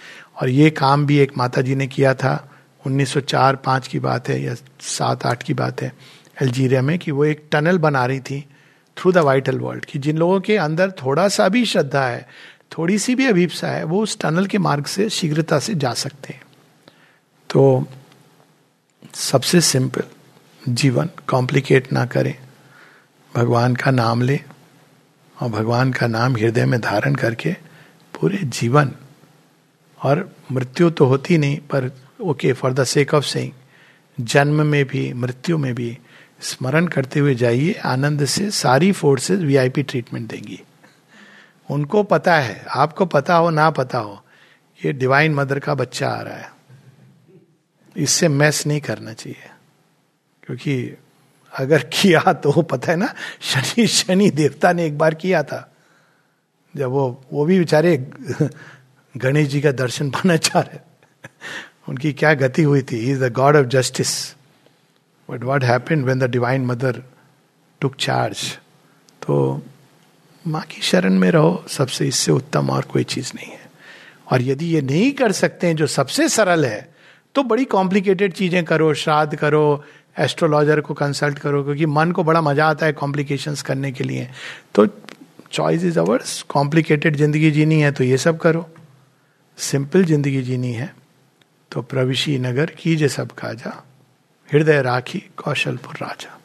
और 0.41 0.49
ये 0.49 0.69
काम 0.69 1.06
भी 1.06 1.17
एक 1.17 1.38
माता 1.38 1.62
जी 1.62 1.76
ने 1.76 1.88
किया 1.88 2.13
था 2.13 2.49
1904-5 2.86 3.88
की 3.88 3.99
बात 3.99 4.30
है, 4.30 4.41
या 4.43 4.56
सात, 4.80 5.26
आठ 5.26 5.43
की 5.43 5.54
बात 5.54 5.82
है, 5.82 5.93
अल्जीरिया 6.41 6.82
में, 6.82 6.99
कि 6.99 7.12
वो 7.12 7.26
एक 7.26 7.47
टनल 7.52 7.78
बना 7.78 8.06
रही 8.06 8.19
थी 8.19 8.45
थ्रू 8.97 9.12
द 9.12 9.17
वाइटल 9.17 9.60
वर्ल्ड 9.60 9.86
कि 9.86 9.99
जिन 9.99 10.17
लोगों 10.17 10.39
के 10.41 10.58
अंदर 10.58 10.91
थोड़ा 10.91 11.28
सा 11.28 11.49
भी 11.49 11.65
श्रद्धा 11.65 12.06
है, 12.08 12.28
थोड़ी 12.78 12.97
सी 12.97 13.15
भी 13.15 13.26
अभिप्सा 13.26 13.67
है, 13.67 13.84
वो 13.84 14.04
उस 14.04 14.19
टनल 14.19 14.45
के 14.45 14.58
मार्ग 14.58 14.86
से 14.86 15.10
शीघ्रता 15.10 15.60
से 15.60 15.76
जा 15.76 15.93
सकते 15.93 16.34
हैं। 16.34 16.41
तो 17.49 17.88
सबसे 19.13 19.62
सिंपल 19.62 20.04
जीवन 20.69 21.10
कॉम्प्लिकेट 21.28 21.91
ना 21.93 22.06
करें। 22.06 22.36
भगवान 23.36 23.76
का 23.76 23.91
नाम 23.91 24.21
ले 24.21 24.39
और 25.38 25.49
भगवान 25.49 25.93
का 25.93 26.08
नाम 26.08 26.36
हृदय 26.36 26.65
में 26.65 26.82
धारण 26.82 27.15
करके 27.15 27.54
पूरे 28.13 28.38
जीवन, 28.38 28.91
और 29.99 30.36
मृत्यु 30.52 30.89
तो 30.89 31.06
होती 31.06 31.38
नहीं, 31.38 31.58
पर 31.58 31.91
okay 32.21 32.54
for 32.54 32.73
the 32.73 32.84
sake 32.84 33.13
of 33.13 33.26
saying 33.26 33.52
जन्म 34.19 34.65
में 34.65 34.86
भी, 34.86 35.13
मृत्यु 35.13 35.58
में 35.58 35.73
भी 35.76 35.97
स्मरण 36.41 36.88
करते 36.88 37.19
हुए 37.19 37.36
जाइए, 37.36 37.73
आनंद 37.73 38.26
से 38.26 38.52
सारी 38.52 38.91
फोर्सेस 38.91 39.39
वीआईपी 39.39 39.84
ट्रीटमेंट 39.84 40.30
देंगी। 40.30 40.62
उनको 41.69 42.04
पता 42.04 42.36
है, 42.36 42.65
आपको 42.76 43.06
पता 43.06 43.36
हो, 43.36 43.49
ना 43.49 43.69
पता 43.69 43.97
हो, 43.97 44.23
ये 44.86 44.93
डिवाइन 44.93 45.34
मदर 45.34 45.60
का 45.60 45.76
बच्चा 45.76 46.10
आ 46.10 46.21
रहा 46.21 46.36
है। 46.36 46.52
इससे 47.97 48.28
मैस 48.28 48.67
नहीं 48.67 48.82
करना 48.82 49.13
चाहिए। 49.13 49.49
क्योंकि 50.44 50.98
अगर 51.52 51.84
किया 51.94 52.34
तो 52.34 52.62
पता 52.62 52.92
है 52.92 52.98
ना, 52.98 53.14
शनि 53.42 53.88
शनि 53.88 54.30
देवता 54.32 54.72
ने 54.74 54.86
एक 54.86 54.98
बार 54.98 55.14
किया 55.16 55.44
था। 55.44 55.70
जब 56.76 56.90
वो 56.90 57.24
वो 57.34 57.46
भी 57.46 57.60
बेचारे 57.60 57.98
गणेश 59.18 59.48
जी 59.48 59.62
का 59.62 59.72
दर्शन 59.72 60.10
पाना 60.10 60.38
चाह 60.38 60.62
रहे 60.62 60.80
उनकी 61.90 62.14
क्या 62.14 62.34
गति 62.34 62.64
हुई 62.64 62.82
थी? 62.82 62.98
Is 63.12 63.24
the 63.26 63.32
god 63.34 63.56
of 63.56 63.66
justice 63.68 64.14
but 65.30 65.44
what 65.44 65.64
happen 65.64 66.04
when 66.04 66.20
the 66.20 66.30
divine 66.32 66.66
mother 66.66 67.04
took 67.82 67.96
charge 68.00 68.52
तो 69.22 69.62
माँ 70.46 70.62
की 70.62 70.82
शरण 70.82 71.14
में 71.20 71.30
रहो, 71.32 71.64
सबसे 71.68 72.08
इससे 72.08 72.32
उत्तम 72.32 72.70
और 72.70 72.84
कोई 72.84 73.04
चीज़ 73.04 73.32
नहीं 73.36 73.52
है। 73.52 73.70
और 74.32 74.42
यदि 74.42 74.66
ये 74.66 74.82
नहीं 74.82 75.12
कर 75.12 75.32
सकते 75.32 75.68
हैं, 75.68 75.76
जो 75.76 75.88
सबसे 75.88 76.28
सरल 76.30 76.66
है 76.66 76.94
तो 77.36 77.44
बड़ी 77.44 77.66
कॉम्प्लिकेटेड 77.66 78.34
चीज़ें 78.34 78.64
करो, 78.66 78.94
श्राद्ध 78.94 79.36
करो 79.36 79.84
एस्ट्रोलॉजर 80.15 80.82
को 80.82 80.93
कंसल्ट 80.93 81.39
करो, 81.39 81.63
क्योंकि 81.63 81.86
मन 81.86 82.12
को 82.12 82.23
बड़ा 82.23 82.41
मज़ा 82.41 82.67
आता 82.67 82.86
है 82.86 82.93
कॉम्प्लिकेशंस 82.93 83.62
करने 83.62 83.91
के 83.91 84.04
लिए। 84.04 84.30
तो 84.76 84.88
चॉइस 85.52 85.84
इज़ 85.84 85.99
अवर्स 85.99 86.41
कॉम्प्लिकेटेड 86.49 87.15
ज़िंदगी 87.15 87.52
जीनी 87.52 87.80
है 87.82 87.91
तो 87.91 88.04
ये 88.04 88.17
सब 88.17 88.38
करो। 88.39 88.65
सिंपल 89.58 90.04
ज़िंदगी 90.06 90.41
जीनी 90.41 90.71
है 90.73 90.93
तो 91.71 91.82
प्रविशी 91.84 92.38
नगर 92.39 92.71
कीजे 92.80 93.08
सब 93.10 93.32
काजा 93.32 93.73
हृदय 94.49 94.82
राखी 94.82 95.19
कौशलपुर 95.38 95.95
राजा। 96.02 96.38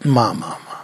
माँ 0.00 0.32
माँ 0.34 0.58
माँ। 0.60 0.80